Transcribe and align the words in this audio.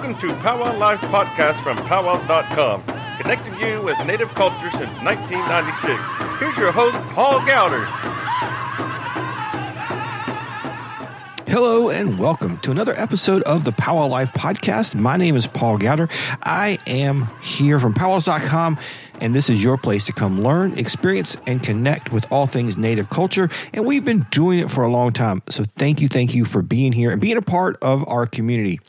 Welcome 0.00 0.30
to 0.30 0.34
Powwow 0.36 0.78
Life 0.78 1.02
Podcast 1.02 1.62
from 1.62 1.76
powwows.com, 1.76 2.82
connecting 3.20 3.52
you 3.60 3.82
with 3.82 4.02
Native 4.06 4.30
culture 4.30 4.70
since 4.70 4.98
1996. 5.02 6.40
Here's 6.40 6.56
your 6.56 6.72
host, 6.72 7.04
Paul 7.08 7.40
Gowder. 7.40 7.84
Hello 11.46 11.90
and 11.90 12.18
welcome 12.18 12.56
to 12.58 12.70
another 12.70 12.98
episode 12.98 13.42
of 13.42 13.64
the 13.64 13.72
Powwow 13.72 14.06
Life 14.06 14.32
podcast. 14.32 14.94
My 14.94 15.18
name 15.18 15.36
is 15.36 15.46
Paul 15.46 15.76
Gowder. 15.76 16.08
I 16.44 16.78
am 16.86 17.28
here 17.42 17.78
from 17.78 17.92
powwows.com 17.92 18.78
and 19.20 19.34
this 19.34 19.50
is 19.50 19.62
your 19.62 19.76
place 19.76 20.04
to 20.06 20.12
come 20.12 20.42
learn, 20.42 20.78
experience, 20.78 21.36
and 21.46 21.62
connect 21.62 22.12
with 22.12 22.30
all 22.32 22.46
things 22.46 22.76
Native 22.76 23.10
culture. 23.10 23.48
And 23.72 23.86
we've 23.86 24.04
been 24.04 24.26
doing 24.30 24.58
it 24.58 24.70
for 24.70 24.84
a 24.84 24.88
long 24.88 25.12
time. 25.12 25.42
So 25.48 25.64
thank 25.76 26.00
you, 26.00 26.08
thank 26.08 26.34
you 26.34 26.44
for 26.44 26.62
being 26.62 26.92
here 26.92 27.10
and 27.10 27.20
being 27.20 27.36
a 27.36 27.42
part 27.42 27.76
of 27.82 28.06
our 28.08 28.26
community. 28.26 28.80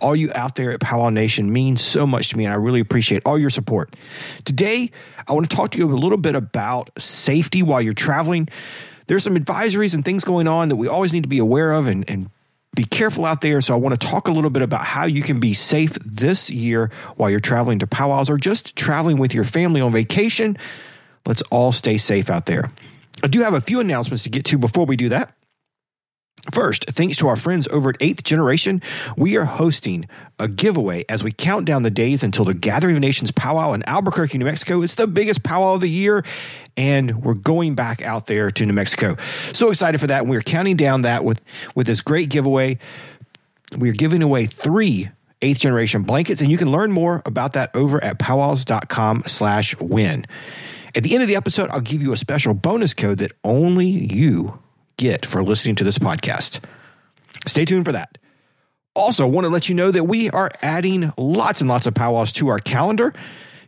All 0.00 0.14
you 0.14 0.30
out 0.34 0.54
there 0.56 0.72
at 0.72 0.80
Powwow 0.80 1.10
Nation 1.10 1.52
means 1.52 1.80
so 1.80 2.06
much 2.06 2.30
to 2.30 2.38
me, 2.38 2.44
and 2.44 2.52
I 2.52 2.56
really 2.56 2.80
appreciate 2.80 3.22
all 3.26 3.38
your 3.38 3.50
support. 3.50 3.94
Today, 4.44 4.90
I 5.26 5.32
want 5.32 5.48
to 5.48 5.56
talk 5.56 5.70
to 5.72 5.78
you 5.78 5.90
a 5.90 5.94
little 5.94 6.18
bit 6.18 6.34
about 6.34 6.90
safety 6.98 7.62
while 7.62 7.80
you're 7.80 7.94
traveling 7.94 8.48
there's 9.06 9.22
some 9.22 9.36
advisories 9.36 9.94
and 9.94 10.04
things 10.04 10.24
going 10.24 10.48
on 10.48 10.68
that 10.68 10.76
we 10.76 10.88
always 10.88 11.12
need 11.12 11.24
to 11.24 11.28
be 11.28 11.38
aware 11.38 11.72
of 11.72 11.86
and, 11.86 12.08
and 12.08 12.30
be 12.74 12.84
careful 12.84 13.24
out 13.24 13.40
there. 13.40 13.60
So 13.60 13.74
I 13.74 13.76
want 13.76 13.98
to 13.98 14.06
talk 14.06 14.28
a 14.28 14.32
little 14.32 14.50
bit 14.50 14.62
about 14.62 14.84
how 14.84 15.06
you 15.06 15.22
can 15.22 15.40
be 15.40 15.54
safe 15.54 15.92
this 16.04 16.50
year 16.50 16.90
while 17.16 17.30
you're 17.30 17.40
traveling 17.40 17.78
to 17.80 17.86
powwows 17.86 18.28
or 18.28 18.36
just 18.36 18.76
traveling 18.76 19.18
with 19.18 19.34
your 19.34 19.44
family 19.44 19.80
on 19.80 19.92
vacation. 19.92 20.56
Let's 21.26 21.42
all 21.50 21.72
stay 21.72 21.98
safe 21.98 22.30
out 22.30 22.46
there. 22.46 22.70
I 23.22 23.28
do 23.28 23.42
have 23.42 23.54
a 23.54 23.60
few 23.60 23.80
announcements 23.80 24.24
to 24.24 24.30
get 24.30 24.44
to 24.46 24.58
before 24.58 24.86
we 24.86 24.96
do 24.96 25.08
that. 25.10 25.34
First, 26.52 26.90
thanks 26.90 27.16
to 27.18 27.28
our 27.28 27.36
friends 27.36 27.66
over 27.68 27.88
at 27.88 27.96
Eighth 28.00 28.22
Generation, 28.22 28.82
we 29.16 29.36
are 29.36 29.46
hosting 29.46 30.06
a 30.38 30.46
giveaway 30.46 31.04
as 31.08 31.24
we 31.24 31.32
count 31.32 31.64
down 31.64 31.84
the 31.84 31.90
days 31.90 32.22
until 32.22 32.44
the 32.44 32.52
Gathering 32.52 32.96
of 32.96 33.00
Nations 33.00 33.32
powwow 33.32 33.72
in 33.72 33.82
Albuquerque, 33.84 34.36
New 34.36 34.44
Mexico. 34.44 34.82
It's 34.82 34.94
the 34.94 35.06
biggest 35.06 35.42
powwow 35.42 35.74
of 35.74 35.80
the 35.80 35.88
year, 35.88 36.22
and 36.76 37.24
we're 37.24 37.34
going 37.34 37.74
back 37.74 38.02
out 38.02 38.26
there 38.26 38.50
to 38.50 38.66
New 38.66 38.74
Mexico. 38.74 39.16
So 39.54 39.70
excited 39.70 40.00
for 40.00 40.06
that. 40.08 40.22
And 40.22 40.30
we're 40.30 40.42
counting 40.42 40.76
down 40.76 41.02
that 41.02 41.24
with, 41.24 41.40
with 41.74 41.86
this 41.86 42.02
great 42.02 42.28
giveaway. 42.28 42.78
We're 43.78 43.92
giving 43.92 44.22
away 44.22 44.44
three 44.44 45.08
eighth 45.40 45.60
generation 45.60 46.02
blankets, 46.02 46.40
and 46.40 46.50
you 46.50 46.58
can 46.58 46.70
learn 46.70 46.92
more 46.92 47.22
about 47.26 47.54
that 47.54 47.74
over 47.74 48.02
at 48.02 48.18
powwows.com 48.18 49.22
slash 49.26 49.78
win. 49.78 50.26
At 50.94 51.02
the 51.02 51.14
end 51.14 51.22
of 51.22 51.28
the 51.28 51.36
episode, 51.36 51.70
I'll 51.70 51.80
give 51.80 52.02
you 52.02 52.12
a 52.12 52.16
special 52.16 52.54
bonus 52.54 52.94
code 52.94 53.18
that 53.18 53.32
only 53.42 53.86
you 53.86 54.58
get 54.96 55.26
for 55.26 55.42
listening 55.42 55.74
to 55.76 55.84
this 55.84 55.98
podcast. 55.98 56.60
Stay 57.46 57.64
tuned 57.64 57.84
for 57.84 57.92
that. 57.92 58.18
Also, 58.94 59.26
want 59.26 59.44
to 59.44 59.48
let 59.48 59.68
you 59.68 59.74
know 59.74 59.90
that 59.90 60.04
we 60.04 60.30
are 60.30 60.50
adding 60.62 61.12
lots 61.18 61.60
and 61.60 61.68
lots 61.68 61.86
of 61.86 61.94
powwows 61.94 62.30
to 62.32 62.48
our 62.48 62.58
calendar. 62.60 63.12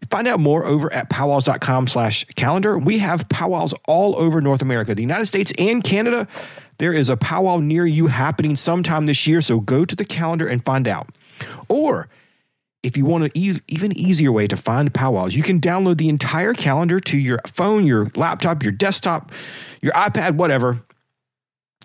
Find 0.08 0.28
out 0.28 0.38
more 0.38 0.64
over 0.64 0.92
at 0.92 1.10
powwows.com 1.10 1.88
slash 1.88 2.24
calendar. 2.36 2.78
We 2.78 2.98
have 2.98 3.28
powwows 3.28 3.74
all 3.88 4.14
over 4.16 4.40
North 4.40 4.62
America, 4.62 4.94
the 4.94 5.02
United 5.02 5.26
States 5.26 5.52
and 5.58 5.82
Canada. 5.82 6.28
There 6.78 6.92
is 6.92 7.08
a 7.08 7.16
powwow 7.16 7.58
near 7.58 7.86
you 7.86 8.06
happening 8.06 8.54
sometime 8.54 9.06
this 9.06 9.26
year, 9.26 9.40
so 9.40 9.58
go 9.58 9.84
to 9.84 9.96
the 9.96 10.04
calendar 10.04 10.46
and 10.46 10.64
find 10.64 10.86
out. 10.86 11.08
Or 11.68 12.08
if 12.82 12.96
you 12.96 13.04
want 13.04 13.24
an 13.24 13.30
e- 13.34 13.58
even 13.66 13.98
easier 13.98 14.30
way 14.30 14.46
to 14.46 14.56
find 14.56 14.94
powwows, 14.94 15.34
you 15.34 15.42
can 15.42 15.60
download 15.60 15.96
the 15.96 16.08
entire 16.08 16.52
calendar 16.52 17.00
to 17.00 17.18
your 17.18 17.40
phone, 17.46 17.84
your 17.84 18.08
laptop, 18.14 18.62
your 18.62 18.72
desktop, 18.72 19.32
your 19.82 19.92
iPad, 19.94 20.36
whatever 20.36 20.82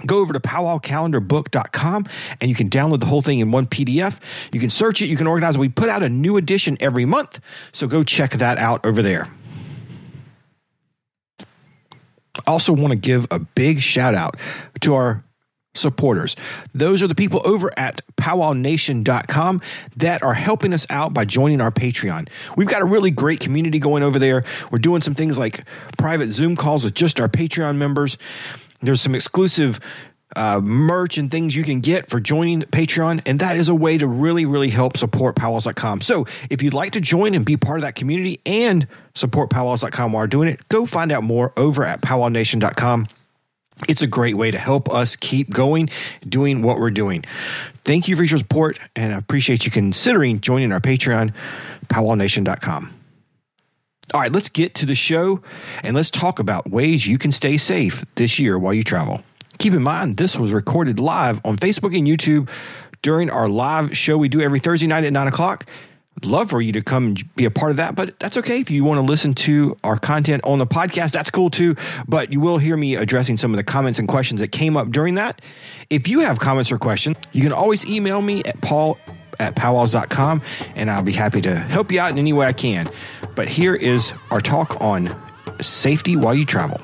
go 0.05 0.19
over 0.19 0.33
to 0.33 0.39
powwowcalendarbook.com 0.39 2.05
and 2.39 2.49
you 2.49 2.55
can 2.55 2.69
download 2.69 2.99
the 2.99 3.05
whole 3.05 3.21
thing 3.21 3.39
in 3.39 3.52
one 3.52 3.66
PDF. 3.66 4.19
You 4.52 4.59
can 4.59 4.69
search 4.69 5.02
it, 5.02 5.07
you 5.07 5.17
can 5.17 5.27
organize 5.27 5.55
it. 5.55 5.59
We 5.59 5.69
put 5.69 5.89
out 5.89 6.03
a 6.03 6.09
new 6.09 6.38
edition 6.38 6.77
every 6.80 7.06
month, 7.06 7.39
so 7.72 7.88
go 7.88 8.03
check 8.03 8.31
that 8.31 8.57
out 8.57 8.85
over 8.85 9.01
there. 9.01 9.29
Also 12.47 12.73
want 12.73 12.91
to 12.91 13.00
give 13.00 13.28
a 13.29 13.39
big 13.39 13.81
shout 13.81 14.16
out 14.16 14.38
to 14.81 14.95
our 14.95 15.23
supporters. 15.73 16.35
Those 16.73 17.01
are 17.01 17.07
the 17.07 17.16
people 17.16 17.41
over 17.45 17.72
at 17.78 18.01
powwownation.com 18.18 19.62
that 19.97 20.22
are 20.22 20.33
helping 20.33 20.73
us 20.73 20.85
out 20.89 21.13
by 21.13 21.25
joining 21.25 21.62
our 21.62 21.72
Patreon. 21.72 22.28
We've 22.57 22.68
got 22.68 22.81
a 22.81 22.85
really 22.85 23.12
great 23.12 23.39
community 23.39 23.79
going 23.79 24.03
over 24.03 24.19
there. 24.19 24.44
We're 24.69 24.79
doing 24.79 25.01
some 25.01 25.16
things 25.16 25.39
like 25.39 25.63
private 25.97 26.31
Zoom 26.31 26.56
calls 26.56 26.83
with 26.83 26.94
just 26.94 27.19
our 27.19 27.29
Patreon 27.29 27.78
members. 27.78 28.18
There's 28.81 29.02
some 29.02 29.16
exclusive 29.16 29.80
uh, 30.36 30.62
merch 30.64 31.18
and 31.18 31.30
things 31.30 31.56
you 31.56 31.64
can 31.64 31.81
get 31.81 32.09
for 32.09 32.19
joining 32.19 32.62
Patreon. 32.62 33.22
And 33.25 33.40
that 33.40 33.58
is 33.58 33.69
a 33.69 33.75
way 33.75 33.97
to 33.97 34.08
really, 34.08 34.46
really 34.46 34.69
help 34.69 34.97
support 34.97 35.36
powwows.com. 35.36 36.02
So 36.02 36.25
if 36.50 36.64
you'd 36.64 36.74
like 36.74 36.94
to 36.94 37.02
join 37.02 37.36
and 37.36 37.46
be 37.46 37.58
part 37.58 37.80
of 37.80 37.81
that 37.84 37.96
community 37.96 38.40
and 38.46 38.88
support 39.16 39.50
powwows.com 39.50 40.14
while 40.14 40.28
doing 40.28 40.50
it, 40.50 40.68
go 40.69 40.86
find 40.86 41.12
out 41.12 41.24
more 41.24 41.53
over 41.58 41.84
at 41.84 42.02
powwownation.com. 42.02 43.08
It's 43.90 44.02
a 44.02 44.08
great 44.08 44.36
way 44.36 44.52
to 44.52 44.59
help 44.59 44.94
us 44.94 45.16
keep 45.16 45.50
going, 45.50 45.90
doing 46.28 46.62
what 46.62 46.78
we're 46.78 46.92
doing. 46.92 47.24
Thank 47.84 48.08
you 48.08 48.16
for 48.16 48.24
your 48.24 48.38
support, 48.38 48.78
and 48.96 49.12
I 49.12 49.18
appreciate 49.18 49.66
you 49.66 49.72
considering 49.72 50.40
joining 50.40 50.72
our 50.72 50.80
Patreon, 50.80 51.34
powwownation.com. 51.88 53.00
All 54.13 54.19
right, 54.19 54.31
let's 54.31 54.49
get 54.49 54.75
to 54.75 54.85
the 54.85 54.95
show 54.95 55.41
and 55.83 55.95
let's 55.95 56.09
talk 56.09 56.39
about 56.39 56.69
ways 56.69 57.07
you 57.07 57.17
can 57.17 57.31
stay 57.31 57.57
safe 57.57 58.03
this 58.16 58.39
year 58.39 58.59
while 58.59 58.73
you 58.73 58.83
travel. 58.83 59.23
Keep 59.57 59.73
in 59.73 59.83
mind, 59.83 60.17
this 60.17 60.38
was 60.38 60.51
recorded 60.51 60.99
live 60.99 61.39
on 61.45 61.55
Facebook 61.55 61.97
and 61.97 62.05
YouTube 62.05 62.50
during 63.01 63.29
our 63.29 63.47
live 63.47 63.95
show 63.95 64.17
we 64.17 64.27
do 64.27 64.41
every 64.41 64.59
Thursday 64.59 64.88
night 64.88 65.05
at 65.05 65.13
9 65.13 65.27
o'clock. 65.27 65.66
Love 66.23 66.50
for 66.50 66.61
you 66.61 66.73
to 66.73 66.81
come 66.81 67.16
be 67.38 67.45
a 67.45 67.51
part 67.51 67.71
of 67.71 67.77
that, 67.77 67.95
but 67.95 68.19
that's 68.19 68.35
okay. 68.35 68.59
If 68.59 68.69
you 68.69 68.83
want 68.83 68.97
to 68.97 69.01
listen 69.01 69.33
to 69.35 69.77
our 69.81 69.97
content 69.97 70.44
on 70.44 70.59
the 70.59 70.67
podcast, 70.67 71.11
that's 71.11 71.29
cool 71.29 71.50
too. 71.50 71.75
But 72.05 72.33
you 72.33 72.41
will 72.41 72.57
hear 72.57 72.75
me 72.75 72.95
addressing 72.95 73.38
some 73.38 73.51
of 73.51 73.57
the 73.57 73.63
comments 73.63 73.97
and 73.97 74.09
questions 74.09 74.41
that 74.41 74.50
came 74.50 74.75
up 74.75 74.89
during 74.89 75.16
that. 75.16 75.41
If 75.89 76.09
you 76.09 76.19
have 76.19 76.38
comments 76.38 76.69
or 76.69 76.77
questions, 76.77 77.16
you 77.31 77.41
can 77.41 77.53
always 77.53 77.89
email 77.89 78.21
me 78.21 78.44
at 78.44 78.59
paul 78.59 78.97
at 79.41 79.56
powwows.com 79.56 80.41
and 80.75 80.90
I'll 80.90 81.03
be 81.03 81.12
happy 81.12 81.41
to 81.41 81.56
help 81.56 81.91
you 81.91 82.00
out 82.00 82.12
in 82.12 82.19
any 82.19 82.31
way 82.31 82.46
I 82.46 82.53
can. 82.53 82.90
But 83.35 83.47
here 83.47 83.75
is 83.75 84.13
our 84.29 84.40
talk 84.40 84.79
on 84.79 85.16
safety 85.59 86.16
while 86.16 86.35
you 86.35 86.46
travel. 86.46 86.79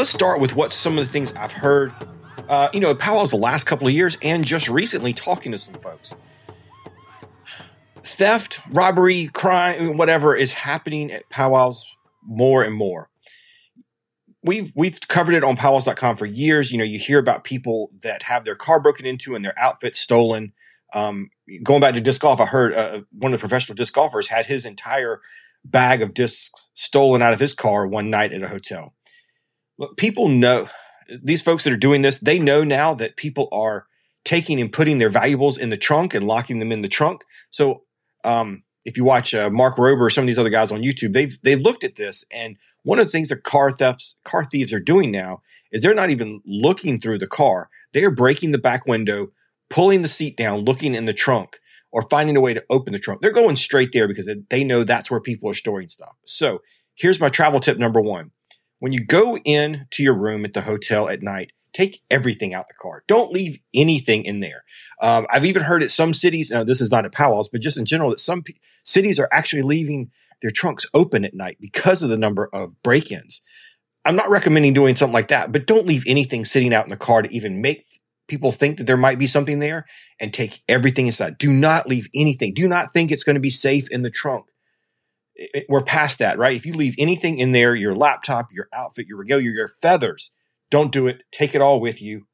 Let's 0.00 0.08
start 0.08 0.40
with 0.40 0.56
what 0.56 0.72
some 0.72 0.96
of 0.96 1.04
the 1.04 1.12
things 1.12 1.30
I've 1.34 1.52
heard, 1.52 1.92
uh, 2.48 2.70
you 2.72 2.80
know, 2.80 2.94
powwows 2.94 3.32
the 3.32 3.36
last 3.36 3.64
couple 3.64 3.86
of 3.86 3.92
years 3.92 4.16
and 4.22 4.46
just 4.46 4.70
recently 4.70 5.12
talking 5.12 5.52
to 5.52 5.58
some 5.58 5.74
folks. 5.74 6.14
Theft, 8.02 8.60
robbery, 8.70 9.28
crime, 9.34 9.98
whatever 9.98 10.34
is 10.34 10.54
happening 10.54 11.12
at 11.12 11.28
powwows 11.28 11.84
more 12.22 12.62
and 12.62 12.74
more. 12.74 13.10
We've 14.42 14.72
we've 14.74 14.98
covered 15.08 15.34
it 15.34 15.44
on 15.44 15.56
powwows.com 15.56 16.16
for 16.16 16.24
years. 16.24 16.72
You 16.72 16.78
know, 16.78 16.84
you 16.84 16.98
hear 16.98 17.18
about 17.18 17.44
people 17.44 17.90
that 18.00 18.22
have 18.22 18.46
their 18.46 18.56
car 18.56 18.80
broken 18.80 19.04
into 19.04 19.34
and 19.34 19.44
their 19.44 19.58
outfit 19.58 19.94
stolen. 19.94 20.54
Um, 20.94 21.28
going 21.62 21.82
back 21.82 21.92
to 21.92 22.00
disc 22.00 22.22
golf, 22.22 22.40
I 22.40 22.46
heard 22.46 22.72
uh, 22.72 23.02
one 23.12 23.34
of 23.34 23.38
the 23.38 23.46
professional 23.46 23.76
disc 23.76 23.92
golfers 23.92 24.28
had 24.28 24.46
his 24.46 24.64
entire 24.64 25.20
bag 25.62 26.00
of 26.00 26.14
discs 26.14 26.70
stolen 26.72 27.20
out 27.20 27.34
of 27.34 27.38
his 27.38 27.52
car 27.52 27.86
one 27.86 28.08
night 28.08 28.32
at 28.32 28.40
a 28.40 28.48
hotel. 28.48 28.94
Look, 29.80 29.96
people 29.96 30.28
know 30.28 30.68
these 31.22 31.42
folks 31.42 31.64
that 31.64 31.72
are 31.72 31.78
doing 31.78 32.02
this, 32.02 32.18
they 32.20 32.38
know 32.38 32.62
now 32.62 32.92
that 32.94 33.16
people 33.16 33.48
are 33.50 33.86
taking 34.24 34.60
and 34.60 34.70
putting 34.70 34.98
their 34.98 35.08
valuables 35.08 35.56
in 35.56 35.70
the 35.70 35.78
trunk 35.78 36.14
and 36.14 36.26
locking 36.26 36.58
them 36.58 36.70
in 36.70 36.82
the 36.82 36.88
trunk. 36.88 37.24
So, 37.48 37.82
um, 38.22 38.62
if 38.84 38.98
you 38.98 39.04
watch 39.04 39.34
uh, 39.34 39.48
Mark 39.50 39.76
Rober 39.76 40.02
or 40.02 40.10
some 40.10 40.22
of 40.22 40.26
these 40.26 40.38
other 40.38 40.50
guys 40.50 40.70
on 40.70 40.82
YouTube, 40.82 41.14
they've 41.14 41.36
they've 41.42 41.60
looked 41.60 41.82
at 41.82 41.96
this, 41.96 42.24
and 42.30 42.56
one 42.82 42.98
of 42.98 43.06
the 43.06 43.10
things 43.10 43.30
that 43.30 43.42
car 43.42 43.70
thefts 43.70 44.16
car 44.24 44.44
thieves 44.44 44.72
are 44.72 44.80
doing 44.80 45.10
now 45.10 45.40
is 45.72 45.82
they're 45.82 45.94
not 45.94 46.10
even 46.10 46.40
looking 46.46 47.00
through 47.00 47.18
the 47.18 47.26
car; 47.26 47.68
they 47.92 48.04
are 48.04 48.10
breaking 48.10 48.52
the 48.52 48.58
back 48.58 48.86
window, 48.86 49.28
pulling 49.70 50.02
the 50.02 50.08
seat 50.08 50.36
down, 50.36 50.60
looking 50.60 50.94
in 50.94 51.06
the 51.06 51.14
trunk, 51.14 51.58
or 51.90 52.02
finding 52.08 52.36
a 52.36 52.40
way 52.40 52.52
to 52.52 52.64
open 52.68 52.92
the 52.92 52.98
trunk. 52.98 53.22
They're 53.22 53.32
going 53.32 53.56
straight 53.56 53.92
there 53.92 54.08
because 54.08 54.30
they 54.50 54.64
know 54.64 54.84
that's 54.84 55.10
where 55.10 55.20
people 55.20 55.50
are 55.50 55.54
storing 55.54 55.88
stuff. 55.88 56.16
So 56.26 56.60
here's 56.94 57.20
my 57.20 57.30
travel 57.30 57.60
tip 57.60 57.78
number 57.78 58.00
one: 58.00 58.30
when 58.80 58.92
you 58.92 59.04
go 59.04 59.38
in 59.38 59.86
to 59.92 60.02
your 60.02 60.18
room 60.18 60.44
at 60.44 60.54
the 60.54 60.62
hotel 60.62 61.08
at 61.08 61.22
night, 61.22 61.52
take 61.72 62.02
everything 62.10 62.52
out 62.52 62.66
the 62.66 62.74
car. 62.74 63.04
Don't 63.06 63.30
leave 63.30 63.58
anything 63.74 64.24
in 64.24 64.40
there. 64.40 64.64
Um, 65.00 65.26
I've 65.30 65.44
even 65.44 65.62
heard 65.62 65.82
at 65.82 65.90
some 65.90 66.12
cities, 66.12 66.50
now 66.50 66.64
this 66.64 66.80
is 66.80 66.90
not 66.90 67.04
at 67.04 67.12
powwows, 67.12 67.48
but 67.48 67.60
just 67.60 67.78
in 67.78 67.84
general, 67.84 68.10
that 68.10 68.20
some 68.20 68.42
p- 68.42 68.60
cities 68.84 69.20
are 69.20 69.28
actually 69.30 69.62
leaving 69.62 70.10
their 70.42 70.50
trunks 70.50 70.86
open 70.94 71.24
at 71.24 71.34
night 71.34 71.58
because 71.60 72.02
of 72.02 72.08
the 72.08 72.16
number 72.16 72.48
of 72.52 72.82
break 72.82 73.12
ins. 73.12 73.42
I'm 74.04 74.16
not 74.16 74.30
recommending 74.30 74.72
doing 74.72 74.96
something 74.96 75.14
like 75.14 75.28
that, 75.28 75.52
but 75.52 75.66
don't 75.66 75.86
leave 75.86 76.04
anything 76.06 76.44
sitting 76.44 76.72
out 76.72 76.86
in 76.86 76.90
the 76.90 76.96
car 76.96 77.22
to 77.22 77.34
even 77.34 77.60
make 77.62 77.84
people 78.28 78.52
think 78.52 78.78
that 78.78 78.86
there 78.86 78.96
might 78.96 79.18
be 79.18 79.26
something 79.26 79.58
there 79.58 79.86
and 80.18 80.32
take 80.32 80.62
everything 80.68 81.06
inside. 81.06 81.36
Do 81.36 81.52
not 81.52 81.86
leave 81.86 82.08
anything. 82.14 82.54
Do 82.54 82.66
not 82.66 82.90
think 82.92 83.10
it's 83.10 83.24
going 83.24 83.34
to 83.34 83.40
be 83.40 83.50
safe 83.50 83.90
in 83.90 84.02
the 84.02 84.10
trunk. 84.10 84.46
It, 85.42 85.64
we're 85.68 85.82
past 85.82 86.18
that, 86.18 86.38
right? 86.38 86.54
If 86.54 86.66
you 86.66 86.74
leave 86.74 86.94
anything 86.98 87.38
in 87.38 87.52
there, 87.52 87.74
your 87.74 87.94
laptop, 87.94 88.48
your 88.52 88.68
outfit, 88.74 89.06
your 89.06 89.16
regalia, 89.16 89.50
your 89.50 89.70
feathers, 89.80 90.30
don't 90.70 90.92
do 90.92 91.06
it. 91.06 91.22
Take 91.32 91.54
it 91.54 91.62
all 91.62 91.80
with 91.80 92.02
you. 92.02 92.26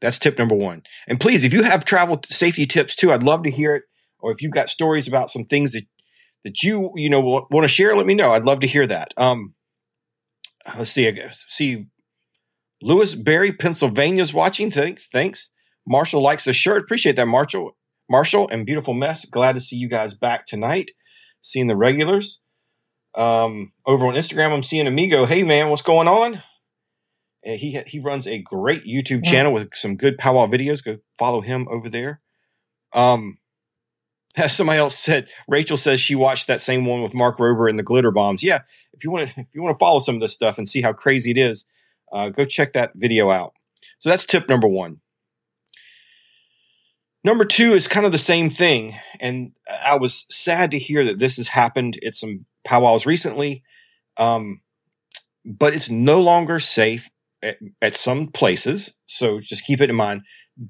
That's 0.00 0.18
tip 0.18 0.38
number 0.38 0.54
one. 0.54 0.82
And 1.06 1.20
please, 1.20 1.44
if 1.44 1.52
you 1.52 1.62
have 1.62 1.84
travel 1.84 2.20
safety 2.26 2.66
tips 2.66 2.94
too, 2.94 3.12
I'd 3.12 3.22
love 3.22 3.42
to 3.44 3.50
hear 3.50 3.74
it. 3.74 3.84
Or 4.18 4.30
if 4.30 4.40
you've 4.40 4.52
got 4.52 4.68
stories 4.68 5.06
about 5.06 5.30
some 5.30 5.44
things 5.44 5.72
that 5.72 5.84
that 6.42 6.62
you 6.62 6.90
you 6.94 7.08
know 7.08 7.20
want 7.20 7.62
to 7.62 7.68
share, 7.68 7.94
let 7.94 8.06
me 8.06 8.14
know. 8.14 8.32
I'd 8.32 8.44
love 8.44 8.60
to 8.60 8.66
hear 8.66 8.86
that. 8.86 9.12
Um, 9.16 9.54
let's 10.76 10.90
see. 10.90 11.06
I 11.06 11.10
guess 11.10 11.44
see. 11.48 11.86
Lewisberry, 12.82 13.58
Pennsylvania's 13.58 14.34
watching. 14.34 14.70
Thanks, 14.70 15.08
thanks. 15.08 15.50
Marshall 15.86 16.22
likes 16.22 16.44
the 16.44 16.52
shirt. 16.52 16.82
Appreciate 16.82 17.16
that, 17.16 17.26
Marshall. 17.26 17.76
Marshall 18.10 18.48
and 18.50 18.66
beautiful 18.66 18.92
mess. 18.92 19.24
Glad 19.24 19.54
to 19.54 19.60
see 19.60 19.76
you 19.76 19.88
guys 19.88 20.12
back 20.14 20.44
tonight. 20.44 20.90
Seeing 21.40 21.66
the 21.66 21.76
regulars. 21.76 22.40
Um, 23.14 23.72
over 23.86 24.06
on 24.06 24.14
Instagram, 24.14 24.52
I'm 24.52 24.62
seeing 24.62 24.86
Amigo. 24.86 25.24
Hey 25.24 25.42
man, 25.44 25.70
what's 25.70 25.82
going 25.82 26.08
on? 26.08 26.42
And 27.44 27.58
he 27.58 27.80
he 27.86 28.00
runs 28.00 28.26
a 28.26 28.40
great 28.40 28.84
YouTube 28.84 29.24
yeah. 29.24 29.30
channel 29.30 29.52
with 29.52 29.74
some 29.74 29.96
good 29.96 30.18
powwow 30.18 30.46
videos. 30.46 30.84
Go 30.84 30.98
follow 31.18 31.40
him 31.40 31.68
over 31.70 31.88
there. 31.88 32.20
Um, 32.92 33.38
as 34.36 34.56
somebody 34.56 34.78
else 34.78 34.98
said, 34.98 35.28
Rachel 35.48 35.76
says 35.76 36.00
she 36.00 36.14
watched 36.14 36.48
that 36.48 36.60
same 36.60 36.86
one 36.86 37.02
with 37.02 37.14
Mark 37.14 37.38
Rober 37.38 37.68
and 37.68 37.78
the 37.78 37.84
glitter 37.84 38.10
bombs. 38.10 38.42
Yeah, 38.42 38.60
if 38.92 39.04
you 39.04 39.10
want 39.10 39.30
to 39.30 39.40
if 39.40 39.46
you 39.52 39.62
want 39.62 39.76
to 39.76 39.78
follow 39.78 40.00
some 40.00 40.16
of 40.16 40.20
this 40.20 40.32
stuff 40.32 40.58
and 40.58 40.68
see 40.68 40.82
how 40.82 40.92
crazy 40.92 41.30
it 41.30 41.38
is, 41.38 41.66
uh, 42.12 42.30
go 42.30 42.44
check 42.44 42.72
that 42.72 42.92
video 42.96 43.30
out. 43.30 43.52
So 43.98 44.08
that's 44.08 44.24
tip 44.24 44.48
number 44.48 44.68
one. 44.68 45.00
Number 47.22 47.44
two 47.44 47.72
is 47.72 47.88
kind 47.88 48.04
of 48.04 48.12
the 48.12 48.18
same 48.18 48.50
thing, 48.50 48.96
and 49.20 49.52
I 49.68 49.96
was 49.96 50.26
sad 50.28 50.70
to 50.72 50.78
hear 50.78 51.04
that 51.04 51.20
this 51.20 51.36
has 51.36 51.48
happened 51.48 51.98
at 52.04 52.16
some 52.16 52.44
powwows 52.64 53.06
recently. 53.06 53.62
Um, 54.16 54.60
but 55.44 55.74
it's 55.74 55.90
no 55.90 56.20
longer 56.20 56.58
safe 56.60 57.10
at, 57.42 57.58
at 57.82 57.94
some 57.94 58.28
places. 58.28 58.94
So 59.06 59.40
just 59.40 59.64
keep 59.64 59.80
it 59.80 59.90
in 59.90 59.96
mind. 59.96 60.22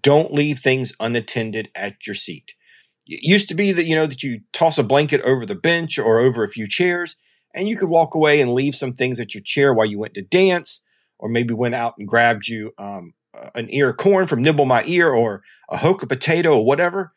Don't 0.03 0.33
leave 0.33 0.59
things 0.59 0.93
unattended 0.99 1.71
at 1.75 2.07
your 2.07 2.15
seat. 2.15 2.55
It 3.07 3.23
used 3.23 3.49
to 3.51 3.55
be 3.55 3.73
that, 3.73 3.85
you 3.85 3.95
know, 3.95 4.07
that 4.07 4.23
you 4.23 4.41
toss 4.53 4.79
a 4.79 4.83
blanket 4.83 5.21
over 5.23 5.45
the 5.45 5.55
bench 5.55 5.99
or 5.99 6.21
over 6.21 6.43
a 6.43 6.49
few 6.49 6.67
chairs 6.67 7.17
and 7.55 7.69
you 7.69 7.77
could 7.77 7.89
walk 7.89 8.15
away 8.15 8.41
and 8.41 8.53
leave 8.53 8.75
some 8.75 8.93
things 8.93 9.21
at 9.21 9.35
your 9.35 9.43
chair 9.43 9.73
while 9.73 9.87
you 9.87 9.99
went 9.99 10.15
to 10.15 10.23
dance 10.23 10.83
or 11.19 11.29
maybe 11.29 11.55
went 11.55 11.75
out 11.75 11.95
and 11.99 12.09
grabbed 12.09 12.49
you 12.49 12.73
um, 12.79 13.13
an 13.55 13.69
ear 13.71 13.91
of 13.91 13.97
corn 13.97 14.27
from 14.27 14.43
Nibble 14.43 14.65
My 14.65 14.83
Ear 14.87 15.13
or 15.13 15.43
a 15.71 15.77
hoka 15.77 16.09
potato 16.09 16.57
or 16.57 16.65
whatever. 16.65 17.13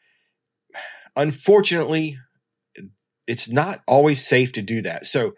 Unfortunately, 1.15 2.19
it's 3.27 3.49
not 3.49 3.81
always 3.87 4.25
safe 4.25 4.53
to 4.53 4.61
do 4.61 4.81
that. 4.81 5.05
So 5.05 5.35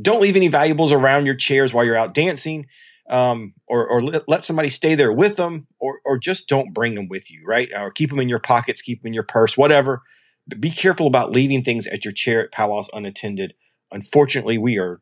don't 0.00 0.22
leave 0.22 0.36
any 0.36 0.48
valuables 0.48 0.92
around 0.92 1.26
your 1.26 1.34
chairs 1.34 1.74
while 1.74 1.84
you're 1.84 1.96
out 1.96 2.14
dancing 2.14 2.66
um, 3.10 3.54
or, 3.68 3.88
or 3.88 4.00
let 4.02 4.44
somebody 4.44 4.68
stay 4.68 4.94
there 4.94 5.12
with 5.12 5.36
them, 5.36 5.66
or, 5.80 5.98
or 6.04 6.16
just 6.16 6.48
don't 6.48 6.72
bring 6.72 6.94
them 6.94 7.08
with 7.08 7.28
you, 7.28 7.42
right? 7.44 7.68
Or 7.76 7.90
keep 7.90 8.08
them 8.08 8.20
in 8.20 8.28
your 8.28 8.38
pockets, 8.38 8.82
keep 8.82 9.02
them 9.02 9.08
in 9.08 9.14
your 9.14 9.24
purse, 9.24 9.58
whatever. 9.58 10.02
But 10.46 10.60
be 10.60 10.70
careful 10.70 11.08
about 11.08 11.32
leaving 11.32 11.62
things 11.62 11.88
at 11.88 12.04
your 12.04 12.12
chair 12.12 12.44
at 12.44 12.52
powwows 12.52 12.88
unattended. 12.92 13.54
Unfortunately, 13.90 14.58
we 14.58 14.78
are 14.78 15.00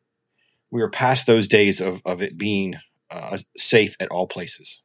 we 0.71 0.81
are 0.81 0.89
past 0.89 1.27
those 1.27 1.47
days 1.47 1.79
of 1.79 2.01
of 2.03 2.21
it 2.21 2.35
being 2.35 2.79
uh, 3.11 3.37
safe 3.55 3.95
at 3.99 4.09
all 4.09 4.27
places. 4.27 4.81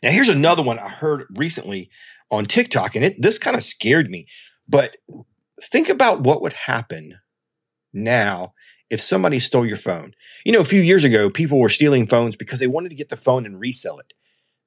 Now, 0.00 0.10
here's 0.10 0.28
another 0.28 0.62
one 0.62 0.78
I 0.78 0.88
heard 0.88 1.26
recently 1.34 1.90
on 2.30 2.46
TikTok, 2.46 2.94
and 2.94 3.04
it 3.04 3.20
this 3.20 3.38
kind 3.40 3.56
of 3.56 3.64
scared 3.64 4.10
me. 4.10 4.26
But 4.68 4.96
think 5.60 5.88
about 5.88 6.20
what 6.20 6.42
would 6.42 6.52
happen 6.52 7.18
now 7.92 8.52
if 8.90 9.00
somebody 9.00 9.38
stole 9.38 9.66
your 9.66 9.76
phone. 9.76 10.12
You 10.44 10.52
know, 10.52 10.60
a 10.60 10.64
few 10.64 10.80
years 10.80 11.04
ago, 11.04 11.30
people 11.30 11.58
were 11.58 11.68
stealing 11.68 12.06
phones 12.06 12.36
because 12.36 12.60
they 12.60 12.66
wanted 12.66 12.90
to 12.90 12.94
get 12.94 13.08
the 13.08 13.16
phone 13.16 13.46
and 13.46 13.58
resell 13.58 13.98
it. 13.98 14.12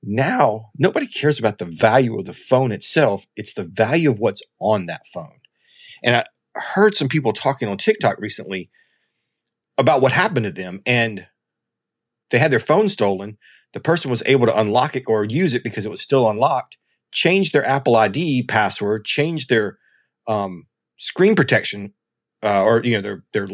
Now, 0.04 0.70
nobody 0.78 1.08
cares 1.08 1.40
about 1.40 1.58
the 1.58 1.66
value 1.66 2.18
of 2.18 2.26
the 2.26 2.34
phone 2.34 2.72
itself. 2.72 3.26
It's 3.36 3.54
the 3.54 3.64
value 3.64 4.12
of 4.12 4.20
what's 4.20 4.42
on 4.60 4.86
that 4.88 5.08
phone. 5.14 5.40
And 6.04 6.16
I 6.16 6.24
heard 6.56 6.96
some 6.96 7.08
people 7.08 7.34
talking 7.34 7.68
on 7.68 7.78
TikTok 7.78 8.20
recently 8.20 8.70
about 9.78 10.02
what 10.02 10.12
happened 10.12 10.46
to 10.46 10.52
them 10.52 10.80
and 10.86 11.28
they 12.30 12.40
had 12.40 12.52
their 12.52 12.60
phone 12.60 12.90
stolen. 12.90 13.38
The 13.74 13.80
person 13.80 14.12
was 14.12 14.24
able 14.26 14.48
to 14.48 14.60
unlock 14.60 14.96
it 14.96 15.04
or 15.08 15.26
use 15.26 15.54
it 15.54 15.64
because 15.64 15.86
it 15.86 15.92
was 15.92 16.02
still 16.02 16.30
unlocked, 16.30 16.78
change 17.12 17.52
their 17.52 17.66
Apple 17.66 17.96
ID 17.96 18.44
password, 18.44 19.06
change 19.06 19.48
their 19.48 19.78
um, 20.28 20.68
screen 20.98 21.36
protection 21.36 21.94
uh, 22.44 22.64
or 22.64 22.84
you 22.84 22.96
know 22.96 23.02
their 23.02 23.24
their 23.34 23.48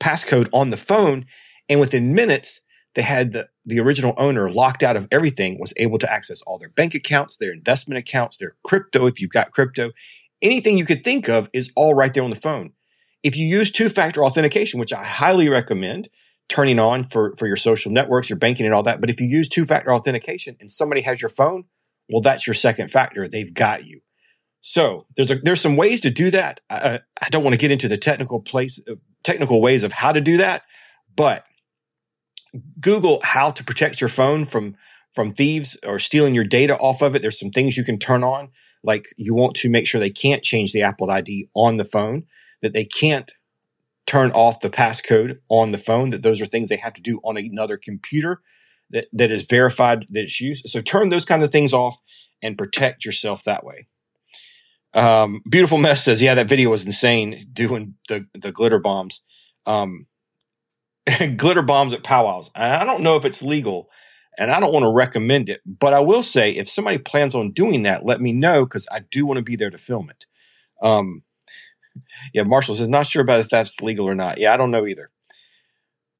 passcode 0.00 0.48
on 0.52 0.70
the 0.70 0.76
phone. 0.76 1.26
And 1.68 1.80
within 1.80 2.14
minutes, 2.14 2.60
they 2.94 3.02
had 3.02 3.32
the, 3.32 3.48
the 3.64 3.80
original 3.80 4.14
owner 4.16 4.50
locked 4.50 4.82
out 4.82 4.96
of 4.96 5.08
everything, 5.10 5.58
was 5.58 5.72
able 5.76 5.98
to 5.98 6.10
access 6.10 6.40
all 6.42 6.58
their 6.58 6.70
bank 6.70 6.94
accounts, 6.94 7.36
their 7.36 7.52
investment 7.52 7.98
accounts, 7.98 8.36
their 8.36 8.54
crypto, 8.64 9.06
if 9.06 9.20
you've 9.20 9.30
got 9.30 9.52
crypto. 9.52 9.90
Anything 10.42 10.78
you 10.78 10.84
could 10.84 11.04
think 11.04 11.28
of 11.28 11.48
is 11.52 11.70
all 11.76 11.94
right 11.94 12.12
there 12.12 12.22
on 12.22 12.30
the 12.30 12.36
phone. 12.36 12.72
If 13.22 13.36
you 13.36 13.46
use 13.46 13.70
two 13.70 13.88
factor 13.88 14.24
authentication, 14.24 14.78
which 14.78 14.92
I 14.92 15.04
highly 15.04 15.48
recommend 15.48 16.08
turning 16.48 16.78
on 16.78 17.04
for, 17.04 17.34
for 17.36 17.46
your 17.46 17.56
social 17.56 17.90
networks, 17.90 18.30
your 18.30 18.38
banking, 18.38 18.66
and 18.66 18.74
all 18.74 18.84
that, 18.84 19.00
but 19.00 19.10
if 19.10 19.20
you 19.20 19.26
use 19.26 19.48
two 19.48 19.64
factor 19.64 19.92
authentication 19.92 20.56
and 20.60 20.70
somebody 20.70 21.00
has 21.00 21.20
your 21.20 21.28
phone, 21.28 21.64
well, 22.08 22.22
that's 22.22 22.46
your 22.46 22.54
second 22.54 22.90
factor. 22.90 23.28
They've 23.28 23.52
got 23.52 23.84
you. 23.84 24.00
So 24.68 25.06
there's 25.14 25.30
a, 25.30 25.36
there's 25.36 25.60
some 25.60 25.76
ways 25.76 26.00
to 26.00 26.10
do 26.10 26.28
that. 26.32 26.60
I, 26.68 26.98
I 27.22 27.28
don't 27.28 27.44
want 27.44 27.54
to 27.54 27.58
get 27.58 27.70
into 27.70 27.86
the 27.86 27.96
technical 27.96 28.40
place 28.40 28.80
uh, 28.90 28.96
technical 29.22 29.60
ways 29.60 29.84
of 29.84 29.92
how 29.92 30.10
to 30.10 30.20
do 30.20 30.38
that, 30.38 30.64
but 31.14 31.44
Google 32.80 33.20
how 33.22 33.50
to 33.50 33.62
protect 33.62 34.00
your 34.00 34.08
phone 34.08 34.44
from 34.44 34.74
from 35.12 35.30
thieves 35.30 35.78
or 35.86 36.00
stealing 36.00 36.34
your 36.34 36.44
data 36.44 36.76
off 36.78 37.00
of 37.00 37.14
it. 37.14 37.22
There's 37.22 37.38
some 37.38 37.50
things 37.50 37.76
you 37.76 37.84
can 37.84 37.96
turn 37.96 38.24
on, 38.24 38.50
like 38.82 39.04
you 39.16 39.36
want 39.36 39.54
to 39.58 39.70
make 39.70 39.86
sure 39.86 40.00
they 40.00 40.10
can't 40.10 40.42
change 40.42 40.72
the 40.72 40.82
Apple 40.82 41.12
ID 41.12 41.48
on 41.54 41.76
the 41.76 41.84
phone, 41.84 42.24
that 42.60 42.74
they 42.74 42.84
can't 42.84 43.32
turn 44.04 44.32
off 44.32 44.58
the 44.58 44.68
passcode 44.68 45.38
on 45.48 45.70
the 45.70 45.78
phone, 45.78 46.10
that 46.10 46.24
those 46.24 46.42
are 46.42 46.46
things 46.46 46.68
they 46.68 46.76
have 46.76 46.94
to 46.94 47.02
do 47.02 47.20
on 47.22 47.36
another 47.36 47.76
computer 47.76 48.42
that, 48.90 49.06
that 49.12 49.30
is 49.30 49.46
verified 49.46 50.06
that 50.08 50.24
it's 50.24 50.40
used. 50.40 50.68
So 50.68 50.80
turn 50.80 51.10
those 51.10 51.24
kind 51.24 51.44
of 51.44 51.52
things 51.52 51.72
off 51.72 51.98
and 52.42 52.58
protect 52.58 53.04
yourself 53.04 53.44
that 53.44 53.62
way. 53.62 53.86
Um, 54.96 55.42
Beautiful 55.48 55.78
Mess 55.78 56.02
says, 56.02 56.22
yeah, 56.22 56.34
that 56.34 56.48
video 56.48 56.70
was 56.70 56.84
insane 56.84 57.46
doing 57.52 57.94
the, 58.08 58.26
the 58.32 58.50
glitter 58.50 58.78
bombs. 58.78 59.20
Um, 59.66 60.06
glitter 61.36 61.62
bombs 61.62 61.92
at 61.92 62.02
powwows. 62.02 62.50
I 62.54 62.84
don't 62.84 63.02
know 63.02 63.16
if 63.16 63.24
it's 63.24 63.42
legal 63.42 63.90
and 64.38 64.50
I 64.50 64.58
don't 64.58 64.72
want 64.72 64.84
to 64.84 64.92
recommend 64.92 65.48
it, 65.48 65.60
but 65.66 65.94
I 65.94 66.00
will 66.00 66.22
say 66.22 66.50
if 66.52 66.68
somebody 66.68 66.98
plans 66.98 67.34
on 67.34 67.52
doing 67.52 67.82
that, 67.84 68.04
let 68.04 68.20
me 68.20 68.32
know 68.32 68.64
because 68.64 68.86
I 68.90 69.00
do 69.00 69.26
want 69.26 69.38
to 69.38 69.44
be 69.44 69.56
there 69.56 69.70
to 69.70 69.78
film 69.78 70.10
it. 70.10 70.26
Um, 70.82 71.22
yeah, 72.34 72.42
Marshall 72.44 72.74
says, 72.74 72.88
not 72.88 73.06
sure 73.06 73.22
about 73.22 73.40
if 73.40 73.48
that's 73.48 73.80
legal 73.80 74.08
or 74.08 74.14
not. 74.14 74.38
Yeah, 74.38 74.52
I 74.52 74.56
don't 74.56 74.70
know 74.70 74.86
either. 74.86 75.10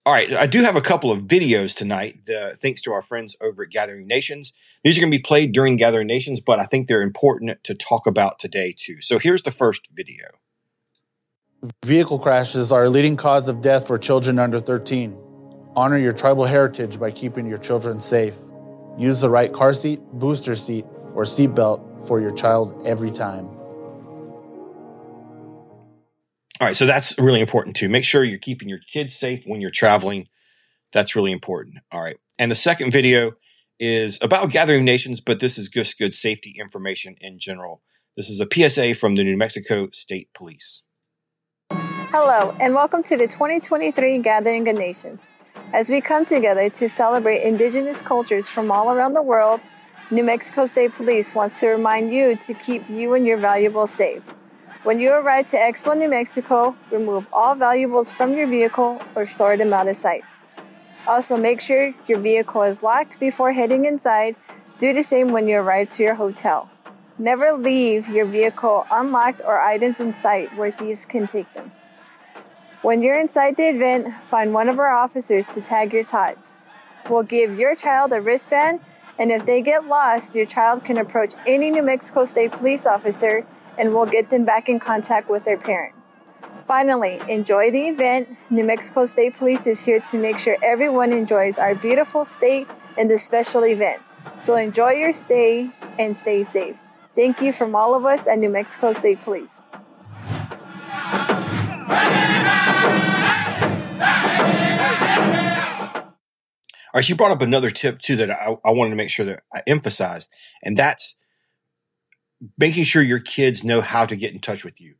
All 0.07 0.13
right, 0.13 0.33
I 0.35 0.47
do 0.47 0.63
have 0.63 0.77
a 0.77 0.81
couple 0.81 1.11
of 1.11 1.23
videos 1.23 1.75
tonight, 1.75 2.31
uh, 2.31 2.53
thanks 2.55 2.81
to 2.83 2.93
our 2.93 3.03
friends 3.03 3.35
over 3.41 3.65
at 3.65 3.71
Gathering 3.71 4.07
Nations. 4.07 4.53
These 4.85 4.97
are 4.97 5.01
going 5.01 5.11
to 5.11 5.19
be 5.19 5.23
played 5.23 5.51
during 5.51 5.77
Gathering 5.77 6.07
Nations, 6.07 6.39
but 6.39 6.61
I 6.61 6.63
think 6.63 6.87
they're 6.87 7.03
important 7.03 7.65
to 7.65 7.75
talk 7.75 8.07
about 8.07 8.39
today 8.39 8.73
too. 8.73 9.01
So 9.01 9.19
here's 9.19 9.43
the 9.43 9.51
first 9.51 9.89
video. 9.93 10.27
Vehicle 11.85 12.21
crashes 12.21 12.71
are 12.71 12.85
a 12.85 12.89
leading 12.89 13.17
cause 13.17 13.49
of 13.49 13.61
death 13.61 13.89
for 13.89 13.99
children 13.99 14.39
under 14.39 14.61
13. 14.61 15.19
Honor 15.75 15.99
your 15.99 16.13
tribal 16.13 16.45
heritage 16.45 17.01
by 17.01 17.11
keeping 17.11 17.45
your 17.45 17.59
children 17.59 18.01
safe. 18.01 18.37
Use 18.97 19.23
the 19.23 19.29
right 19.29 19.53
car 19.53 19.75
seat, 19.75 20.01
booster 20.13 20.55
seat, 20.55 20.85
or 21.17 21.25
seatbelt 21.25 22.07
for 22.07 22.21
your 22.21 22.31
child 22.31 22.81
every 22.87 23.11
time. 23.11 23.56
All 26.59 26.67
right, 26.67 26.77
so 26.77 26.87
that's 26.87 27.19
really 27.19 27.43
important 27.43 27.77
too. 27.77 27.91
Make 27.91 28.05
sure 28.05 28.25
you're 28.25 28.39
keeping 28.39 28.69
your 28.69 28.79
kids 28.79 29.15
safe 29.15 29.45
when 29.47 29.61
you're 29.61 29.69
traveling. 29.69 30.29
That's 30.91 31.15
really 31.15 31.33
important. 31.33 31.77
All 31.93 32.01
right. 32.01 32.17
And 32.39 32.51
the 32.51 32.55
second 32.55 32.93
video 32.93 33.33
is 33.79 34.19
about 34.23 34.51
gathering 34.51 34.87
nations, 34.87 35.21
but 35.21 35.39
this 35.39 35.59
is 35.59 35.69
just 35.69 35.99
good 35.99 36.15
safety 36.15 36.55
information 36.59 37.15
in 37.21 37.39
general. 37.39 37.83
This 38.17 38.31
is 38.31 38.41
a 38.41 38.47
PSA 38.51 38.95
from 38.95 39.17
the 39.17 39.25
New 39.25 39.37
Mexico 39.37 39.91
State 39.93 40.31
Police. 40.33 40.83
Hello, 41.71 42.57
and 42.59 42.75
welcome 42.75 43.03
to 43.03 43.19
the 43.19 43.27
2023 43.27 44.23
Gathering 44.23 44.67
of 44.67 44.79
Nations. 44.79 45.21
As 45.75 45.91
we 45.91 46.01
come 46.01 46.25
together 46.25 46.71
to 46.71 46.89
celebrate 46.89 47.43
indigenous 47.43 48.01
cultures 48.01 48.49
from 48.49 48.71
all 48.71 48.91
around 48.91 49.13
the 49.13 49.21
world, 49.21 49.61
New 50.11 50.25
Mexico 50.25 50.65
State 50.65 50.95
Police 50.95 51.35
wants 51.35 51.61
to 51.61 51.67
remind 51.67 52.15
you 52.15 52.35
to 52.37 52.55
keep 52.55 52.89
you 52.89 53.13
and 53.13 53.27
your 53.27 53.37
valuables 53.37 53.91
safe. 53.91 54.23
When 54.87 55.01
you 55.01 55.11
arrive 55.11 55.47
to 55.47 55.57
Expo, 55.57 55.99
New 55.99 56.09
Mexico, 56.09 56.77
remove 56.93 57.27
all 57.33 57.57
valuables 57.57 58.13
from 58.13 58.35
your 58.35 58.47
vehicle 58.47 59.03
or 59.17 59.27
store 59.27 59.57
them 59.57 59.73
out 59.73 59.89
of 59.89 59.97
sight. 59.97 60.23
Also, 61.09 61.37
make 61.37 61.61
sure 61.61 61.93
your 62.07 62.21
vehicle 62.21 62.63
is 62.63 62.85
locked 62.85 63.19
before 63.19 63.51
heading 63.51 63.85
inside. 63.85 64.37
Do 64.79 64.93
the 64.93 65.03
same 65.03 65.33
when 65.33 65.49
you 65.49 65.57
arrive 65.57 65.89
to 65.97 66.05
your 66.05 66.15
hotel. 66.15 66.71
Never 67.19 67.55
leave 67.55 68.07
your 68.07 68.27
vehicle 68.27 68.87
unlocked 68.89 69.41
or 69.45 69.61
items 69.61 69.99
in 69.99 70.15
sight 70.15 70.57
where 70.57 70.71
thieves 70.71 71.05
can 71.05 71.27
take 71.27 71.53
them. 71.53 71.73
When 72.83 73.03
you're 73.03 73.19
inside 73.19 73.57
the 73.57 73.69
event, 73.69 74.15
find 74.31 74.55
one 74.55 74.69
of 74.69 74.79
our 74.79 74.95
officers 74.95 75.47
to 75.55 75.63
tag 75.63 75.93
your 75.95 76.05
tots. 76.05 76.53
We'll 77.11 77.25
give 77.25 77.59
your 77.59 77.75
child 77.75 78.13
a 78.13 78.21
wristband, 78.21 78.79
and 79.19 79.33
if 79.33 79.47
they 79.47 79.63
get 79.63 79.89
lost, 79.89 80.37
your 80.37 80.47
child 80.47 80.85
can 80.85 80.97
approach 80.97 81.35
any 81.45 81.73
New 81.73 81.83
Mexico 81.83 82.25
State 82.25 82.53
police 82.53 82.87
officer 82.87 83.45
and 83.79 83.95
we'll 83.95 84.07
get 84.07 84.31
them 84.31 84.45
back 84.45 84.69
in 84.69 84.79
contact 84.79 85.29
with 85.29 85.45
their 85.45 85.59
parent. 85.59 85.95
Finally, 86.67 87.21
enjoy 87.29 87.71
the 87.71 87.89
event. 87.89 88.29
New 88.51 88.65
Mexico 88.65 89.07
State 89.07 89.37
Police 89.37 89.67
is 89.67 89.81
here 89.81 90.01
to 90.01 90.19
make 90.19 90.39
sure 90.39 90.57
everyone 90.63 91.13
enjoys 91.13 91.59
our 91.59 91.75
beautiful 91.75 92.25
state 92.25 92.67
and 92.99 93.09
this 93.09 93.25
special 93.25 93.65
event. 93.65 94.03
So 94.39 94.57
enjoy 94.57 94.93
your 94.93 95.13
stay 95.13 95.71
and 95.99 96.17
stay 96.17 96.43
safe. 96.43 96.77
Thank 97.15 97.41
you 97.41 97.53
from 97.53 97.75
all 97.75 97.95
of 97.95 98.05
us 98.05 98.27
at 98.27 98.39
New 98.39 98.51
Mexico 98.51 98.93
State 98.93 99.23
Police. 99.23 99.49
All 106.97 106.99
right, 106.99 107.05
she 107.05 107.13
brought 107.15 107.31
up 107.31 107.43
another 107.43 107.71
tip 107.71 108.01
too 108.01 108.17
that 108.17 108.31
I, 108.31 108.57
I 108.65 108.71
wanted 108.71 108.91
to 108.91 108.97
make 108.97 109.11
sure 109.11 109.27
that 109.27 109.43
I 109.55 109.63
emphasized, 109.67 110.31
and 110.63 110.77
that's 110.77 111.17
making 112.59 112.85
sure 112.85 113.03
your 113.03 113.21
kids 113.21 113.65
know 113.65 113.81
how 113.81 114.05
to 114.05 114.17
get 114.17 114.33
in 114.33 114.41
touch 114.41 114.65
with 114.65 114.81
you. 114.81 114.95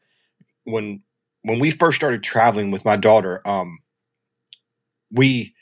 When 0.65 1.03
when 1.43 1.61
we 1.61 1.71
first 1.71 1.97
started 1.97 2.23
traveling 2.23 2.71
with 2.71 2.85
my 2.85 2.97
daughter, 2.97 3.41
um, 3.47 3.79
we 5.11 5.55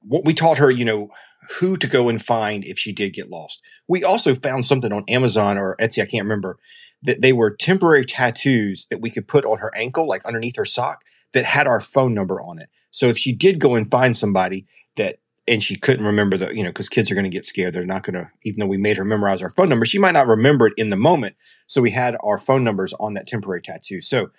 what 0.00 0.24
we 0.24 0.34
taught 0.34 0.58
her, 0.58 0.70
you 0.70 0.84
know, 0.84 1.10
who 1.58 1.76
to 1.76 1.86
go 1.86 2.08
and 2.08 2.20
find 2.20 2.64
if 2.64 2.78
she 2.78 2.92
did 2.92 3.14
get 3.14 3.28
lost. 3.28 3.62
We 3.88 4.04
also 4.04 4.34
found 4.34 4.66
something 4.66 4.92
on 4.92 5.04
Amazon 5.08 5.58
or 5.58 5.76
Etsy, 5.80 6.02
I 6.02 6.06
can't 6.06 6.24
remember, 6.24 6.58
that 7.02 7.22
they 7.22 7.32
were 7.32 7.54
temporary 7.54 8.04
tattoos 8.04 8.86
that 8.90 9.00
we 9.00 9.10
could 9.10 9.28
put 9.28 9.44
on 9.44 9.58
her 9.58 9.72
ankle, 9.76 10.06
like 10.06 10.24
underneath 10.24 10.56
her 10.56 10.64
sock, 10.64 11.02
that 11.32 11.44
had 11.44 11.66
our 11.66 11.80
phone 11.80 12.14
number 12.14 12.40
on 12.40 12.60
it. 12.60 12.68
So 12.90 13.06
if 13.06 13.18
she 13.18 13.32
did 13.32 13.58
go 13.58 13.74
and 13.74 13.90
find 13.90 14.16
somebody 14.16 14.66
that 14.96 15.16
and 15.48 15.62
she 15.62 15.76
couldn't 15.76 16.06
remember 16.06 16.36
the, 16.36 16.54
you 16.54 16.62
know, 16.62 16.70
because 16.70 16.88
kids 16.88 17.10
are 17.10 17.14
going 17.14 17.24
to 17.24 17.30
get 17.30 17.44
scared. 17.44 17.72
They're 17.74 17.84
not 17.84 18.04
going 18.04 18.14
to, 18.14 18.30
even 18.44 18.60
though 18.60 18.66
we 18.66 18.76
made 18.76 18.96
her 18.96 19.04
memorize 19.04 19.42
our 19.42 19.50
phone 19.50 19.68
number, 19.68 19.84
she 19.84 19.98
might 19.98 20.12
not 20.12 20.28
remember 20.28 20.68
it 20.68 20.74
in 20.76 20.90
the 20.90 20.96
moment. 20.96 21.34
So 21.66 21.80
we 21.82 21.90
had 21.90 22.16
our 22.22 22.38
phone 22.38 22.62
numbers 22.62 22.92
on 22.94 23.14
that 23.14 23.26
temporary 23.26 23.60
tattoo. 23.62 24.00
So 24.00 24.30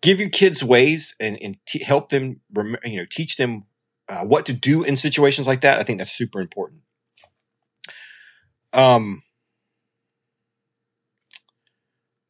give 0.00 0.20
your 0.20 0.28
kids 0.28 0.62
ways 0.62 1.14
and, 1.20 1.42
and 1.42 1.56
t- 1.66 1.82
help 1.82 2.10
them, 2.10 2.40
rem- 2.54 2.76
you 2.84 2.98
know, 2.98 3.06
teach 3.10 3.36
them 3.36 3.64
uh, 4.08 4.24
what 4.24 4.46
to 4.46 4.52
do 4.52 4.84
in 4.84 4.96
situations 4.96 5.46
like 5.46 5.62
that. 5.62 5.78
I 5.78 5.82
think 5.82 5.98
that's 5.98 6.12
super 6.12 6.40
important. 6.40 6.82
Um, 8.72 9.22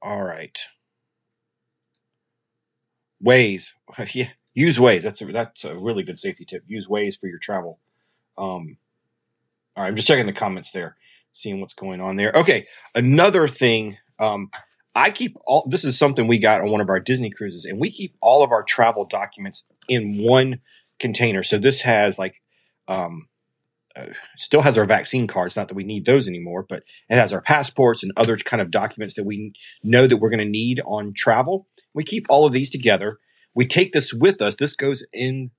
all 0.01 0.23
right. 0.25 0.59
Waze 3.25 3.71
yeah. 4.15 4.29
Use 4.55 4.79
Waze 4.79 5.03
That's 5.03 5.21
a, 5.23 5.27
that's 5.27 5.65
a 5.65 5.79
really 5.79 6.03
good 6.03 6.19
safety 6.19 6.45
tip. 6.45 6.65
Use 6.67 6.89
Waze 6.89 7.19
for 7.19 7.29
your 7.29 7.39
travel. 7.39 7.79
Um, 8.39 8.79
all 9.77 9.83
right, 9.83 9.89
I'm 9.89 9.97
just 9.97 10.09
checking 10.09 10.27
the 10.27 10.33
comments 10.33 10.71
there, 10.71 10.97
seeing 11.33 11.61
what's 11.61 11.75
going 11.75 12.01
on 12.01 12.17
there. 12.17 12.33
Okay, 12.35 12.67
another 12.95 13.47
thing. 13.49 13.99
Um, 14.19 14.51
I 14.95 15.11
keep 15.11 15.37
all. 15.47 15.69
This 15.69 15.85
is 15.85 15.99
something 15.99 16.27
we 16.27 16.39
got 16.39 16.61
on 16.61 16.71
one 16.71 16.81
of 16.81 16.89
our 16.89 17.01
Disney 17.01 17.31
cruises, 17.31 17.65
and 17.65 17.79
we 17.79 17.91
keep 17.91 18.17
all 18.21 18.43
of 18.43 18.51
our 18.51 18.63
travel 18.63 19.05
documents 19.05 19.65
in 19.89 20.19
one 20.19 20.61
container. 20.99 21.43
So 21.43 21.59
this 21.59 21.83
has 21.83 22.19
like, 22.19 22.41
um, 22.89 23.29
uh, 23.95 24.07
still 24.37 24.63
has 24.63 24.77
our 24.79 24.85
vaccine 24.85 25.27
cards. 25.27 25.57
Not 25.57 25.69
that 25.69 25.75
we 25.75 25.85
need 25.85 26.07
those 26.07 26.27
anymore, 26.27 26.65
but 26.69 26.83
it 27.09 27.15
has 27.15 27.33
our 27.33 27.41
passports 27.41 28.03
and 28.03 28.13
other 28.17 28.37
kind 28.37 28.61
of 28.61 28.71
documents 28.71 29.15
that 29.15 29.25
we 29.25 29.53
know 29.83 30.07
that 30.07 30.17
we're 30.17 30.31
going 30.31 30.39
to 30.39 30.45
need 30.45 30.81
on 30.87 31.13
travel. 31.15 31.67
We 31.95 32.05
keep 32.05 32.27
all 32.29 32.47
of 32.47 32.53
these 32.53 32.71
together. 32.71 33.19
We 33.55 33.67
take 33.67 33.93
this 33.93 34.13
with 34.13 34.43
us. 34.43 34.57
This 34.57 34.75
goes 34.75 35.05
in 35.13 35.51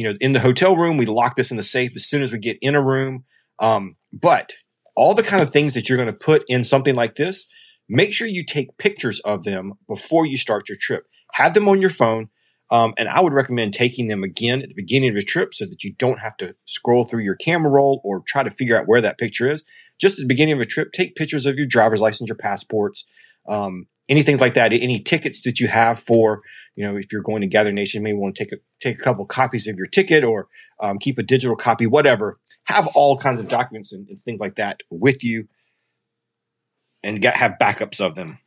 you 0.00 0.08
know, 0.08 0.16
in 0.18 0.32
the 0.32 0.40
hotel 0.40 0.76
room, 0.76 0.96
we 0.96 1.04
lock 1.04 1.36
this 1.36 1.50
in 1.50 1.58
the 1.58 1.62
safe 1.62 1.94
as 1.94 2.06
soon 2.06 2.22
as 2.22 2.32
we 2.32 2.38
get 2.38 2.56
in 2.62 2.74
a 2.74 2.82
room. 2.82 3.24
Um, 3.58 3.96
but 4.14 4.54
all 4.96 5.12
the 5.12 5.22
kind 5.22 5.42
of 5.42 5.52
things 5.52 5.74
that 5.74 5.90
you're 5.90 5.98
going 5.98 6.06
to 6.06 6.14
put 6.14 6.42
in 6.48 6.64
something 6.64 6.94
like 6.94 7.16
this, 7.16 7.46
make 7.86 8.14
sure 8.14 8.26
you 8.26 8.42
take 8.42 8.78
pictures 8.78 9.20
of 9.20 9.42
them 9.42 9.74
before 9.86 10.24
you 10.24 10.38
start 10.38 10.70
your 10.70 10.78
trip. 10.80 11.04
Have 11.34 11.52
them 11.52 11.68
on 11.68 11.82
your 11.82 11.90
phone. 11.90 12.30
Um, 12.70 12.94
and 12.96 13.10
I 13.10 13.20
would 13.20 13.34
recommend 13.34 13.74
taking 13.74 14.08
them 14.08 14.24
again 14.24 14.62
at 14.62 14.68
the 14.68 14.74
beginning 14.74 15.10
of 15.10 15.16
your 15.16 15.22
trip 15.22 15.52
so 15.52 15.66
that 15.66 15.84
you 15.84 15.92
don't 15.98 16.20
have 16.20 16.38
to 16.38 16.56
scroll 16.64 17.04
through 17.04 17.24
your 17.24 17.34
camera 17.34 17.70
roll 17.70 18.00
or 18.02 18.22
try 18.26 18.42
to 18.42 18.50
figure 18.50 18.78
out 18.78 18.88
where 18.88 19.02
that 19.02 19.18
picture 19.18 19.50
is. 19.50 19.62
Just 20.00 20.18
at 20.18 20.22
the 20.22 20.28
beginning 20.28 20.54
of 20.54 20.60
a 20.60 20.66
trip, 20.66 20.92
take 20.92 21.14
pictures 21.14 21.44
of 21.44 21.58
your 21.58 21.66
driver's 21.66 22.00
license, 22.00 22.28
your 22.28 22.36
passports, 22.36 23.04
um, 23.50 23.86
anything 24.08 24.38
like 24.38 24.54
that, 24.54 24.72
any 24.72 24.98
tickets 24.98 25.42
that 25.42 25.60
you 25.60 25.68
have 25.68 25.98
for 25.98 26.40
you 26.76 26.86
know, 26.86 26.96
if 26.96 27.12
you're 27.12 27.22
going 27.22 27.40
to 27.40 27.46
Gather 27.46 27.72
Nation, 27.72 28.02
maybe 28.02 28.16
want 28.16 28.36
to 28.36 28.44
take 28.44 28.52
a 28.52 28.56
take 28.80 28.98
a 28.98 29.02
couple 29.02 29.24
copies 29.26 29.66
of 29.66 29.76
your 29.76 29.86
ticket 29.86 30.24
or 30.24 30.48
um, 30.80 30.98
keep 30.98 31.18
a 31.18 31.22
digital 31.22 31.56
copy, 31.56 31.86
whatever. 31.86 32.38
Have 32.64 32.88
all 32.94 33.18
kinds 33.18 33.40
of 33.40 33.48
documents 33.48 33.92
and, 33.92 34.08
and 34.08 34.20
things 34.20 34.40
like 34.40 34.56
that 34.56 34.82
with 34.90 35.24
you, 35.24 35.48
and 37.02 37.20
get, 37.20 37.36
have 37.36 37.56
backups 37.60 38.00
of 38.00 38.14
them. 38.14 38.38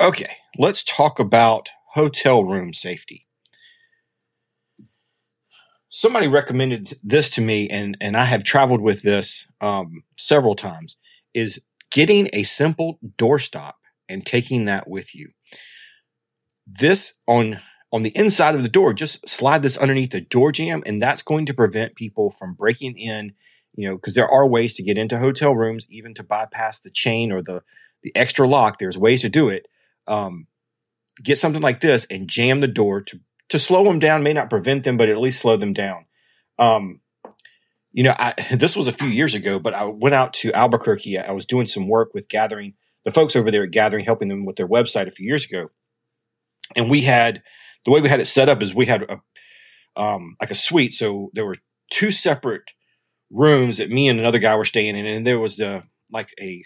Okay, 0.00 0.36
let's 0.56 0.84
talk 0.84 1.18
about 1.18 1.70
hotel 1.94 2.44
room 2.44 2.72
safety. 2.72 3.26
Somebody 5.88 6.28
recommended 6.28 6.98
this 7.02 7.30
to 7.30 7.40
me, 7.40 7.68
and 7.68 7.96
and 8.00 8.16
I 8.16 8.24
have 8.24 8.44
traveled 8.44 8.82
with 8.82 9.02
this 9.02 9.48
um, 9.60 10.02
several 10.16 10.54
times. 10.54 10.96
Is 11.34 11.60
getting 11.90 12.28
a 12.32 12.42
simple 12.42 12.98
doorstop 13.16 13.74
and 14.08 14.24
taking 14.24 14.64
that 14.66 14.88
with 14.88 15.14
you 15.14 15.30
this 16.68 17.14
on 17.26 17.60
on 17.90 18.02
the 18.02 18.12
inside 18.14 18.54
of 18.54 18.62
the 18.62 18.68
door. 18.68 18.92
Just 18.92 19.26
slide 19.26 19.62
this 19.62 19.76
underneath 19.76 20.10
the 20.10 20.20
door 20.20 20.52
jamb 20.52 20.82
and 20.86 21.00
that's 21.00 21.22
going 21.22 21.46
to 21.46 21.54
prevent 21.54 21.94
people 21.94 22.30
from 22.30 22.54
breaking 22.54 22.98
in 22.98 23.32
you 23.74 23.88
know 23.88 23.96
because 23.96 24.14
there 24.14 24.28
are 24.28 24.46
ways 24.46 24.74
to 24.74 24.82
get 24.82 24.98
into 24.98 25.18
hotel 25.18 25.54
rooms 25.54 25.86
even 25.88 26.14
to 26.14 26.22
bypass 26.22 26.80
the 26.80 26.90
chain 26.90 27.32
or 27.32 27.42
the 27.42 27.62
the 28.02 28.12
extra 28.14 28.46
lock. 28.46 28.78
There's 28.78 28.98
ways 28.98 29.22
to 29.22 29.28
do 29.28 29.48
it. 29.48 29.66
Um, 30.06 30.46
get 31.22 31.38
something 31.38 31.62
like 31.62 31.80
this 31.80 32.06
and 32.10 32.28
jam 32.28 32.60
the 32.60 32.68
door 32.68 33.00
to 33.02 33.20
to 33.48 33.58
slow 33.58 33.84
them 33.84 33.98
down. 33.98 34.22
May 34.22 34.34
not 34.34 34.50
prevent 34.50 34.84
them 34.84 34.96
but 34.96 35.08
at 35.08 35.18
least 35.18 35.40
slow 35.40 35.56
them 35.56 35.72
down. 35.72 36.04
Um, 36.58 37.00
you 37.92 38.02
know 38.02 38.14
I, 38.18 38.34
this 38.50 38.76
was 38.76 38.88
a 38.88 38.92
few 38.92 39.08
years 39.08 39.34
ago 39.34 39.58
but 39.58 39.74
i 39.74 39.84
went 39.84 40.14
out 40.14 40.34
to 40.34 40.52
albuquerque. 40.52 41.18
I 41.18 41.32
was 41.32 41.46
doing 41.46 41.66
some 41.66 41.88
work 41.88 42.12
with 42.12 42.28
gathering 42.28 42.74
the 43.04 43.12
folks 43.12 43.34
over 43.34 43.50
there 43.50 43.64
at 43.64 43.70
gathering 43.70 44.04
helping 44.04 44.28
them 44.28 44.44
with 44.44 44.56
their 44.56 44.68
website 44.68 45.06
a 45.06 45.12
few 45.12 45.26
years 45.26 45.46
ago 45.46 45.70
and 46.76 46.90
we 46.90 47.02
had 47.02 47.42
the 47.84 47.90
way 47.90 48.00
we 48.00 48.08
had 48.08 48.20
it 48.20 48.26
set 48.26 48.48
up 48.48 48.62
is 48.62 48.74
we 48.74 48.86
had 48.86 49.02
a 49.02 49.20
um, 49.96 50.36
like 50.40 50.50
a 50.50 50.54
suite. 50.54 50.92
So 50.92 51.30
there 51.34 51.46
were 51.46 51.56
two 51.90 52.10
separate 52.10 52.72
rooms 53.30 53.78
that 53.78 53.90
me 53.90 54.08
and 54.08 54.18
another 54.18 54.38
guy 54.38 54.56
were 54.56 54.64
staying 54.64 54.96
in, 54.96 55.06
and 55.06 55.26
there 55.26 55.38
was 55.38 55.56
the 55.56 55.82
like 56.10 56.32
a 56.40 56.64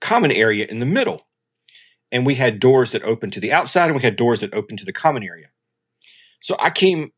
common 0.00 0.32
area 0.32 0.66
in 0.68 0.78
the 0.78 0.86
middle. 0.86 1.26
And 2.12 2.24
we 2.24 2.34
had 2.34 2.60
doors 2.60 2.92
that 2.92 3.02
opened 3.02 3.32
to 3.32 3.40
the 3.40 3.52
outside, 3.52 3.86
and 3.86 3.96
we 3.96 4.02
had 4.02 4.16
doors 4.16 4.40
that 4.40 4.54
opened 4.54 4.78
to 4.80 4.84
the 4.84 4.92
common 4.92 5.22
area. 5.22 5.48
So 6.40 6.56
I 6.60 6.70
came 6.70 7.10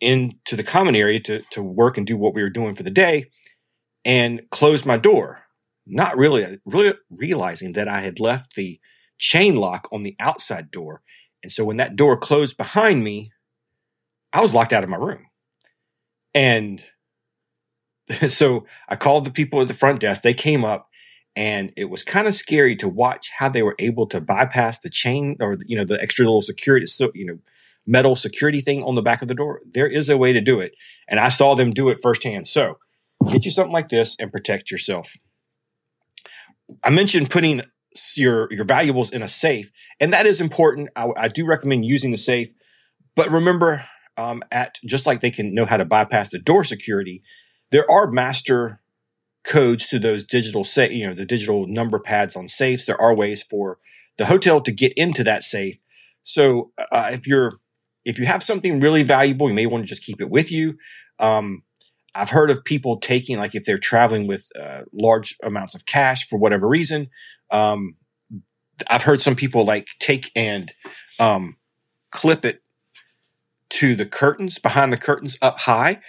into 0.00 0.54
the 0.54 0.62
common 0.62 0.94
area 0.94 1.18
to, 1.20 1.40
to 1.50 1.62
work 1.62 1.96
and 1.96 2.06
do 2.06 2.16
what 2.16 2.34
we 2.34 2.42
were 2.42 2.50
doing 2.50 2.74
for 2.74 2.82
the 2.82 2.90
day 2.90 3.24
and 4.04 4.42
closed 4.50 4.84
my 4.84 4.98
door, 4.98 5.44
not 5.86 6.16
really, 6.16 6.58
really 6.66 6.94
realizing 7.10 7.72
that 7.72 7.88
I 7.88 8.00
had 8.00 8.20
left 8.20 8.54
the 8.54 8.78
chain 9.18 9.56
lock 9.56 9.88
on 9.90 10.02
the 10.02 10.14
outside 10.20 10.70
door. 10.70 11.02
And 11.44 11.52
so 11.52 11.64
when 11.64 11.76
that 11.76 11.94
door 11.94 12.16
closed 12.16 12.56
behind 12.56 13.04
me, 13.04 13.30
I 14.32 14.40
was 14.40 14.52
locked 14.52 14.72
out 14.72 14.82
of 14.82 14.90
my 14.90 14.96
room. 14.96 15.26
And 16.34 16.84
so 18.28 18.66
I 18.88 18.96
called 18.96 19.24
the 19.24 19.30
people 19.30 19.60
at 19.60 19.68
the 19.68 19.74
front 19.74 20.00
desk. 20.00 20.22
They 20.22 20.34
came 20.34 20.64
up 20.64 20.88
and 21.36 21.72
it 21.76 21.90
was 21.90 22.02
kind 22.02 22.26
of 22.26 22.34
scary 22.34 22.76
to 22.76 22.88
watch 22.88 23.30
how 23.38 23.48
they 23.48 23.62
were 23.62 23.74
able 23.78 24.06
to 24.06 24.20
bypass 24.20 24.78
the 24.78 24.90
chain 24.90 25.36
or 25.40 25.58
you 25.66 25.76
know 25.76 25.84
the 25.84 26.00
extra 26.00 26.24
little 26.24 26.40
security 26.40 26.86
so 26.86 27.10
you 27.14 27.26
know 27.26 27.38
metal 27.86 28.16
security 28.16 28.60
thing 28.60 28.82
on 28.82 28.94
the 28.94 29.02
back 29.02 29.20
of 29.20 29.28
the 29.28 29.34
door 29.34 29.60
there 29.72 29.88
is 29.88 30.08
a 30.08 30.16
way 30.16 30.32
to 30.32 30.40
do 30.40 30.60
it 30.60 30.74
and 31.08 31.20
i 31.20 31.28
saw 31.28 31.54
them 31.54 31.70
do 31.70 31.88
it 31.88 32.00
firsthand 32.00 32.46
so 32.46 32.78
get 33.30 33.44
you 33.44 33.50
something 33.50 33.72
like 33.72 33.88
this 33.88 34.16
and 34.18 34.32
protect 34.32 34.70
yourself 34.70 35.16
i 36.82 36.90
mentioned 36.90 37.30
putting 37.30 37.62
your 38.16 38.48
your 38.50 38.64
valuables 38.64 39.10
in 39.10 39.22
a 39.22 39.28
safe 39.28 39.70
and 40.00 40.12
that 40.12 40.26
is 40.26 40.40
important 40.40 40.88
i, 40.96 41.08
I 41.16 41.28
do 41.28 41.46
recommend 41.46 41.84
using 41.84 42.10
the 42.10 42.16
safe 42.16 42.52
but 43.14 43.30
remember 43.30 43.84
um, 44.16 44.44
at 44.52 44.78
just 44.86 45.06
like 45.06 45.20
they 45.20 45.30
can 45.30 45.54
know 45.54 45.64
how 45.64 45.76
to 45.76 45.84
bypass 45.84 46.30
the 46.30 46.38
door 46.38 46.64
security 46.64 47.22
there 47.70 47.88
are 47.90 48.10
master 48.10 48.80
codes 49.44 49.88
to 49.88 49.98
those 49.98 50.24
digital 50.24 50.64
safe, 50.64 50.92
you 50.92 51.06
know, 51.06 51.14
the 51.14 51.26
digital 51.26 51.66
number 51.66 51.98
pads 51.98 52.34
on 52.34 52.48
safes. 52.48 52.86
There 52.86 53.00
are 53.00 53.14
ways 53.14 53.42
for 53.42 53.78
the 54.16 54.26
hotel 54.26 54.60
to 54.62 54.72
get 54.72 54.92
into 54.96 55.22
that 55.24 55.44
safe. 55.44 55.76
So 56.22 56.72
uh, 56.90 57.10
if 57.12 57.26
you're 57.26 57.60
if 58.04 58.18
you 58.18 58.26
have 58.26 58.42
something 58.42 58.80
really 58.80 59.02
valuable, 59.02 59.48
you 59.48 59.54
may 59.54 59.66
want 59.66 59.82
to 59.84 59.88
just 59.88 60.04
keep 60.04 60.20
it 60.20 60.30
with 60.30 60.50
you. 60.50 60.76
Um, 61.18 61.62
I've 62.14 62.30
heard 62.30 62.50
of 62.50 62.64
people 62.64 62.98
taking 62.98 63.38
like 63.38 63.54
if 63.54 63.64
they're 63.64 63.78
traveling 63.78 64.26
with 64.26 64.48
uh, 64.58 64.82
large 64.92 65.36
amounts 65.42 65.74
of 65.74 65.86
cash 65.86 66.26
for 66.28 66.38
whatever 66.38 66.68
reason. 66.68 67.08
Um, 67.50 67.96
I've 68.88 69.02
heard 69.02 69.20
some 69.20 69.36
people 69.36 69.64
like 69.64 69.88
take 70.00 70.30
and 70.34 70.72
um, 71.20 71.56
clip 72.10 72.44
it 72.44 72.62
to 73.70 73.94
the 73.94 74.06
curtains 74.06 74.58
behind 74.58 74.92
the 74.92 74.96
curtains 74.96 75.38
up 75.40 75.60
high 75.60 76.00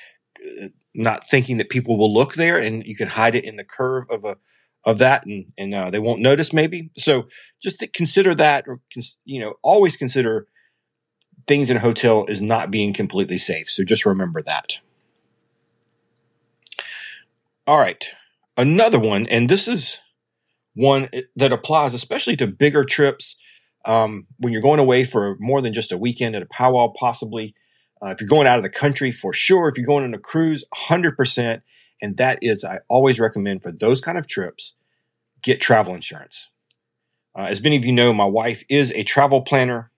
not 0.93 1.29
thinking 1.29 1.57
that 1.57 1.69
people 1.69 1.97
will 1.97 2.13
look 2.13 2.33
there 2.35 2.57
and 2.57 2.85
you 2.85 2.95
can 2.95 3.09
hide 3.09 3.35
it 3.35 3.43
in 3.43 3.57
the 3.57 3.63
curve 3.63 4.05
of 4.09 4.23
a 4.23 4.37
of 4.85 4.99
that 4.99 5.25
and 5.25 5.51
and 5.57 5.73
uh, 5.73 5.89
they 5.89 5.99
won't 5.99 6.21
notice 6.21 6.53
maybe. 6.53 6.89
So 6.97 7.27
just 7.61 7.79
to 7.79 7.87
consider 7.87 8.33
that 8.35 8.65
or 8.67 8.79
you 9.25 9.39
know 9.39 9.55
always 9.61 9.97
consider 9.97 10.47
things 11.47 11.69
in 11.69 11.77
a 11.77 11.81
hotel 11.81 12.25
is 12.25 12.41
not 12.41 12.71
being 12.71 12.91
completely 12.93 13.37
safe 13.37 13.69
so 13.69 13.83
just 13.83 14.05
remember 14.05 14.41
that. 14.43 14.79
All 17.67 17.79
right. 17.79 18.07
Another 18.57 18.99
one 18.99 19.27
and 19.27 19.49
this 19.49 19.67
is 19.67 19.99
one 20.75 21.09
that 21.35 21.51
applies 21.51 21.93
especially 21.93 22.35
to 22.35 22.47
bigger 22.47 22.83
trips 22.83 23.35
um, 23.85 24.27
when 24.37 24.53
you're 24.53 24.61
going 24.61 24.79
away 24.79 25.03
for 25.03 25.37
more 25.39 25.61
than 25.61 25.73
just 25.73 25.91
a 25.91 25.97
weekend 25.97 26.35
at 26.35 26.41
a 26.41 26.47
powwow 26.47 26.93
possibly 26.97 27.55
uh, 28.01 28.09
if 28.09 28.21
you're 28.21 28.27
going 28.27 28.47
out 28.47 28.57
of 28.57 28.63
the 28.63 28.69
country, 28.69 29.11
for 29.11 29.33
sure. 29.33 29.67
If 29.67 29.77
you're 29.77 29.85
going 29.85 30.03
on 30.03 30.13
a 30.13 30.19
cruise, 30.19 30.63
100%. 30.75 31.61
And 32.01 32.17
that 32.17 32.39
is, 32.41 32.63
I 32.63 32.79
always 32.89 33.19
recommend 33.19 33.63
for 33.63 33.71
those 33.71 34.01
kind 34.01 34.17
of 34.17 34.27
trips, 34.27 34.75
get 35.41 35.61
travel 35.61 35.95
insurance. 35.95 36.49
Uh, 37.35 37.47
as 37.49 37.61
many 37.63 37.77
of 37.77 37.85
you 37.85 37.91
know, 37.91 38.13
my 38.13 38.25
wife 38.25 38.63
is 38.69 38.91
a 38.91 39.03
travel 39.03 39.41
planner, 39.41 39.91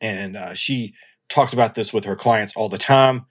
and 0.00 0.36
uh, 0.36 0.54
she 0.54 0.94
talks 1.28 1.52
about 1.52 1.74
this 1.74 1.92
with 1.92 2.04
her 2.04 2.16
clients 2.16 2.54
all 2.56 2.68
the 2.68 2.78
time. 2.78 3.26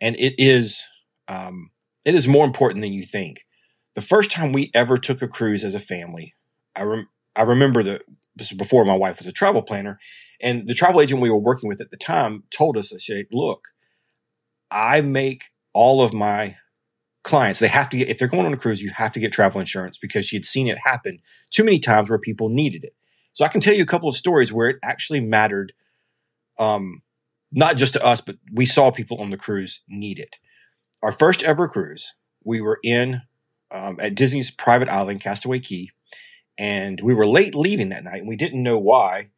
And 0.00 0.14
it 0.16 0.34
is, 0.38 0.84
um, 1.28 1.70
it 2.04 2.14
is 2.14 2.28
more 2.28 2.44
important 2.44 2.82
than 2.82 2.92
you 2.92 3.04
think. 3.04 3.46
The 3.96 4.02
first 4.02 4.30
time 4.30 4.52
we 4.52 4.70
ever 4.74 4.98
took 4.98 5.22
a 5.22 5.28
cruise 5.28 5.64
as 5.64 5.74
a 5.74 5.80
family, 5.80 6.34
I 6.76 6.82
rem- 6.82 7.08
I 7.34 7.42
remember 7.42 7.82
that 7.82 8.02
this 8.36 8.50
was 8.50 8.58
before 8.58 8.84
my 8.84 8.94
wife 8.94 9.18
was 9.18 9.26
a 9.26 9.32
travel 9.32 9.62
planner, 9.62 9.98
and 10.40 10.68
the 10.68 10.74
travel 10.74 11.00
agent 11.00 11.22
we 11.22 11.30
were 11.30 11.38
working 11.38 11.68
with 11.68 11.80
at 11.80 11.90
the 11.90 11.96
time 11.96 12.44
told 12.50 12.76
us, 12.76 12.92
I 12.92 12.98
said, 12.98 13.26
look, 13.32 13.68
I 14.70 15.00
make 15.00 15.44
all 15.72 16.02
of 16.02 16.12
my 16.12 16.56
clients, 17.24 17.58
they 17.58 17.68
have 17.68 17.88
to 17.90 17.96
get, 17.96 18.08
if 18.08 18.18
they're 18.18 18.28
going 18.28 18.46
on 18.46 18.52
a 18.52 18.56
cruise, 18.56 18.82
you 18.82 18.90
have 18.90 19.12
to 19.12 19.20
get 19.20 19.32
travel 19.32 19.60
insurance 19.60 19.98
because 19.98 20.26
she 20.26 20.36
had 20.36 20.44
seen 20.44 20.68
it 20.68 20.78
happen 20.84 21.18
too 21.50 21.64
many 21.64 21.78
times 21.78 22.08
where 22.08 22.18
people 22.18 22.48
needed 22.48 22.84
it. 22.84 22.94
So 23.32 23.44
I 23.44 23.48
can 23.48 23.60
tell 23.60 23.74
you 23.74 23.82
a 23.82 23.86
couple 23.86 24.08
of 24.08 24.14
stories 24.14 24.52
where 24.52 24.68
it 24.68 24.76
actually 24.82 25.20
mattered, 25.20 25.72
um, 26.58 27.02
not 27.50 27.76
just 27.76 27.94
to 27.94 28.06
us, 28.06 28.20
but 28.20 28.36
we 28.52 28.64
saw 28.64 28.90
people 28.90 29.18
on 29.20 29.30
the 29.30 29.36
cruise 29.36 29.80
need 29.88 30.18
it. 30.18 30.36
Our 31.02 31.12
first 31.12 31.42
ever 31.42 31.66
cruise, 31.66 32.14
we 32.44 32.60
were 32.60 32.78
in 32.84 33.22
um, 33.70 33.98
at 34.00 34.14
Disney's 34.14 34.50
private 34.50 34.88
island, 34.88 35.20
Castaway 35.20 35.60
Cay. 35.60 35.90
and 36.58 37.00
we 37.02 37.14
were 37.14 37.26
late 37.26 37.54
leaving 37.54 37.90
that 37.90 38.04
night, 38.04 38.20
and 38.20 38.28
we 38.28 38.36
didn't 38.36 38.62
know 38.62 38.78
why 38.78 39.28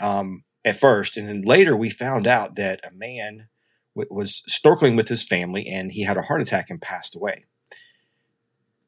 um, 0.00 0.44
at 0.64 0.78
first, 0.78 1.16
and 1.16 1.28
then 1.28 1.42
later 1.42 1.76
we 1.76 1.90
found 1.90 2.26
out 2.26 2.54
that 2.54 2.80
a 2.84 2.94
man 2.94 3.48
w- 3.94 4.14
was 4.14 4.42
snorkeling 4.48 4.96
with 4.96 5.08
his 5.08 5.24
family 5.24 5.66
and 5.66 5.92
he 5.92 6.02
had 6.02 6.16
a 6.16 6.22
heart 6.22 6.40
attack 6.40 6.70
and 6.70 6.80
passed 6.80 7.16
away. 7.16 7.44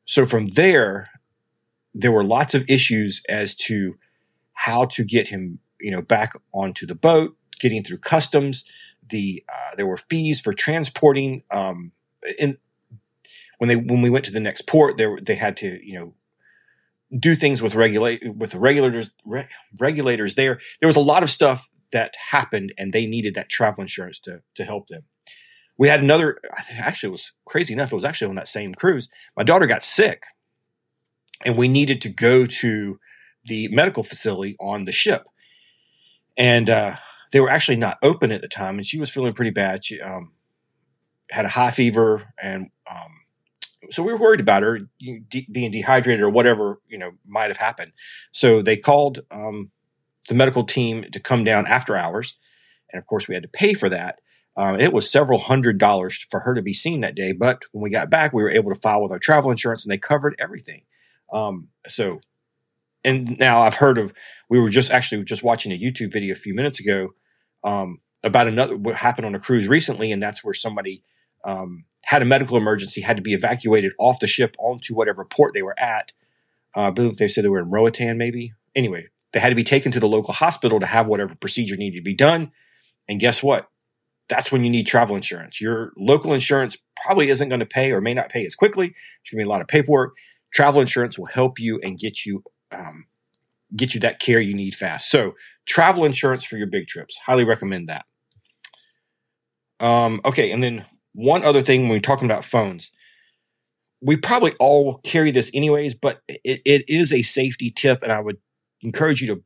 So 0.05 0.27
from 0.27 0.49
there, 0.49 1.11
there 1.95 2.13
were 2.13 2.25
lots 2.25 2.55
of 2.55 2.69
issues 2.69 3.23
as 3.29 3.55
to 3.55 3.97
how 4.53 4.87
to 4.87 5.05
get 5.05 5.29
him, 5.29 5.61
you 5.81 5.91
know, 5.91 6.03
back 6.03 6.35
onto 6.53 6.87
the 6.87 6.95
boat, 6.95 7.37
getting 7.61 7.83
through 7.83 7.99
customs. 7.99 8.65
The 9.09 9.43
uh, 9.49 9.77
there 9.77 9.87
were 9.87 9.97
fees 9.97 10.41
for 10.41 10.53
transporting. 10.53 11.43
Um, 11.51 11.93
and 12.41 12.57
when 13.59 13.69
they 13.69 13.77
when 13.77 14.03
we 14.03 14.11
went 14.11 14.25
to 14.27 14.33
the 14.33 14.41
next 14.41 14.67
port, 14.67 14.97
there 14.97 15.17
they 15.21 15.35
had 15.35 15.57
to, 15.59 15.87
you 15.87 15.99
know, 15.99 16.15
do 17.19 17.35
things 17.35 17.63
with 17.63 17.75
regulate 17.75 18.37
with 18.37 18.53
the 18.53 18.59
regulators 18.59 19.11
re- 19.25 19.49
regulators 19.79 20.35
there. 20.35 20.61
There 20.81 20.89
was 20.89 20.97
a 20.97 21.01
lot 21.01 21.23
of 21.23 21.31
stuff 21.31 21.69
that 21.93 22.15
happened, 22.31 22.73
and 22.77 22.93
they 22.93 23.07
needed 23.07 23.35
that 23.35 23.49
travel 23.49 23.83
insurance 23.83 24.19
to 24.21 24.43
to 24.55 24.65
help 24.65 24.89
them. 24.89 25.05
We 25.77 25.89
had 25.89 26.03
another. 26.03 26.39
Actually, 26.79 27.09
it 27.09 27.13
was 27.13 27.33
crazy 27.45 27.73
enough. 27.73 27.93
It 27.93 27.97
was 27.97 28.05
actually 28.05 28.29
on 28.29 28.37
that 28.37 28.49
same 28.49 28.75
cruise. 28.75 29.09
My 29.37 29.43
daughter 29.43 29.67
got 29.67 29.83
sick, 29.83 30.23
and 31.45 31.57
we 31.57 31.69
needed 31.69 32.01
to 32.03 32.09
go 32.09 32.47
to 32.47 32.99
the 33.45 33.69
medical 33.69 34.03
facility 34.03 34.57
on 34.61 34.85
the 34.85 34.93
ship, 34.93 35.25
and 36.37 36.71
uh, 36.71 36.97
they 37.33 37.41
were 37.41 37.51
actually 37.51 37.77
not 37.77 37.99
open 38.03 38.33
at 38.33 38.43
the 38.43 38.49
time, 38.49 38.77
and 38.77 38.87
she 38.87 38.99
was 38.99 39.11
feeling 39.11 39.33
pretty 39.33 39.51
bad. 39.51 39.85
She 39.85 40.01
um, 40.01 40.33
had 41.31 41.45
a 41.45 41.49
high 41.49 41.71
fever 41.71 42.33
and 42.41 42.71
um, 42.91 43.24
so 43.91 44.03
we 44.03 44.13
were 44.13 44.19
worried 44.19 44.41
about 44.41 44.63
her 44.63 44.81
de- 44.99 45.47
being 45.51 45.71
dehydrated 45.71 46.23
or 46.23 46.31
whatever 46.31 46.81
you 46.89 46.99
know 46.99 47.13
might 47.27 47.49
have 47.49 47.57
happened. 47.57 47.93
So 48.33 48.63
they 48.63 48.77
called 48.77 49.21
um, 49.31 49.71
the 50.29 50.35
medical 50.35 50.65
team 50.65 51.05
to 51.13 51.21
come 51.21 51.45
down 51.45 51.67
after 51.67 51.97
hours, 51.97 52.37
and 52.93 52.99
of 52.99 53.07
course 53.07 53.29
we 53.29 53.35
had 53.35 53.43
to 53.43 53.49
pay 53.49 53.75
for 53.75 53.89
that. 53.89 54.21
Um, 54.57 54.79
it 54.79 54.93
was 54.93 55.11
several 55.11 55.39
hundred 55.39 55.79
dollars 55.79 56.27
for 56.31 56.41
her 56.41 56.55
to 56.55 56.63
be 56.63 56.73
seen 56.73 57.01
that 57.01 57.17
day. 57.17 57.33
But 57.33 57.63
when 57.73 57.83
we 57.83 57.91
got 57.91 58.11
back, 58.11 58.33
we 58.33 58.43
were 58.43 58.51
able 58.51 58.73
to 58.73 58.81
file 58.81 59.03
with 59.03 59.13
our 59.13 59.19
travel 59.19 59.51
insurance, 59.51 59.85
and 59.85 59.93
they 59.93 59.99
covered 59.99 60.37
everything. 60.39 60.83
Um, 61.33 61.69
so, 61.87 62.21
and 63.05 63.39
now 63.39 63.61
I've 63.61 63.75
heard 63.75 63.99
of. 63.99 64.13
We 64.49 64.61
were 64.61 64.69
just 64.69 64.91
actually 64.91 65.25
just 65.25 65.43
watching 65.43 65.73
a 65.73 65.79
YouTube 65.79 66.13
video 66.13 66.33
a 66.35 66.39
few 66.39 66.55
minutes 66.55 66.79
ago 66.79 67.11
um, 67.65 67.99
about 68.23 68.47
another 68.47 68.77
what 68.77 68.95
happened 68.95 69.27
on 69.27 69.35
a 69.35 69.41
cruise 69.41 69.67
recently, 69.67 70.13
and 70.13 70.23
that's 70.23 70.45
where 70.45 70.55
somebody 70.55 71.03
um, 71.45 71.85
had 72.05 72.23
a 72.23 72.25
medical 72.25 72.57
emergency, 72.57 73.01
had 73.01 73.17
to 73.17 73.23
be 73.23 73.35
evacuated 73.35 73.93
off 73.99 74.21
the 74.21 74.27
ship 74.27 74.57
onto 74.59 74.95
whatever 74.95 75.25
port 75.25 75.53
they 75.55 75.63
were 75.63 75.79
at. 75.79 76.13
Uh, 76.77 76.89
I 76.89 76.91
believe 76.91 77.17
they 77.17 77.29
said 77.29 77.45
they 77.45 77.49
were 77.49 77.61
in 77.61 77.71
Roatan, 77.71 78.19
maybe. 78.19 78.53
Anyway, 78.75 79.07
they 79.33 79.41
had 79.41 79.51
to 79.51 79.55
be 79.55 79.65
taken 79.65 79.93
to 79.93 80.01
the 80.01 80.09
local 80.09 80.35
hospital 80.35 80.81
to 80.81 80.87
have 80.87 81.07
whatever 81.07 81.35
procedure 81.35 81.77
needed 81.77 81.99
to 81.99 82.03
be 82.03 82.15
done. 82.15 82.53
And 83.09 83.21
guess 83.21 83.43
what? 83.43 83.69
That's 84.29 84.51
when 84.51 84.65
you 84.65 84.71
need 84.71 84.87
travel 84.87 85.17
insurance. 85.17 85.61
Your 85.61 85.93
local 85.97 86.33
insurance 86.33 86.79
probably 87.05 87.29
isn't 87.29 87.49
going 87.49 87.61
to 87.61 87.67
pay 87.67 87.93
or 87.93 88.01
may 88.01 88.15
not 88.15 88.31
pay 88.31 88.47
as 88.47 88.55
quickly. 88.55 88.87
There's 88.87 89.31
going 89.33 89.41
to 89.41 89.45
be 89.45 89.49
a 89.49 89.49
lot 89.49 89.61
of 89.61 89.69
paperwork. 89.69 90.15
Travel 90.53 90.81
insurance 90.81 91.19
will 91.19 91.27
help 91.27 91.59
you 91.59 91.79
and 91.83 91.99
get 91.99 92.25
you 92.25 92.43
um, 92.73 93.05
get 93.77 93.95
you 93.95 94.01
that 94.01 94.21
care 94.21 94.41
you 94.41 94.55
need 94.55 94.75
fast. 94.75 95.11
So, 95.11 95.35
travel 95.67 96.05
insurance 96.05 96.45
for 96.45 96.57
your 96.57 96.67
big 96.67 96.87
trips. 96.87 97.19
Highly 97.19 97.45
recommend 97.45 97.89
that. 97.89 98.05
Um, 99.81 100.21
okay, 100.25 100.53
and 100.53 100.63
then 100.63 100.85
one 101.15 101.45
other 101.45 101.63
thing 101.63 101.83
when 101.83 101.91
we're 101.91 102.01
talking 102.01 102.27
about 102.27 102.45
phones, 102.45 102.91
we 104.01 104.17
probably 104.17 104.53
all 104.61 104.99
carry 104.99 105.31
this 105.31 105.51
anyways, 105.55 105.95
but 105.95 106.21
it, 106.29 106.61
it 106.65 106.85
is 106.89 107.13
a 107.13 107.23
safety 107.23 107.71
tip, 107.71 108.03
and 108.03 108.13
I 108.13 108.21
would 108.21 108.37
encourage 108.83 109.23
you 109.23 109.35
to 109.35 109.43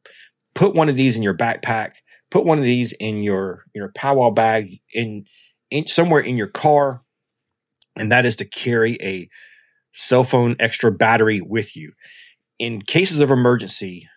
put 0.54 0.74
one 0.74 0.88
of 0.88 0.96
these 0.96 1.16
in 1.16 1.22
your 1.22 1.36
backpack, 1.36 1.92
put 2.30 2.44
one 2.44 2.58
of 2.58 2.64
these 2.64 2.92
in 2.92 3.22
your 3.22 3.64
your 3.74 3.92
powwow 3.94 4.30
bag, 4.30 4.80
in, 4.92 5.26
in 5.70 5.86
somewhere 5.86 6.20
in 6.20 6.36
your 6.36 6.48
car, 6.48 7.02
and 7.96 8.10
that 8.10 8.26
is 8.26 8.36
to 8.36 8.44
carry 8.44 8.98
a 9.02 9.28
cell 9.92 10.24
phone 10.24 10.56
extra 10.58 10.90
battery 10.90 11.40
with 11.40 11.76
you 11.76 11.92
in 12.58 12.80
cases 12.80 13.20
of 13.20 13.30
emergency. 13.30 14.08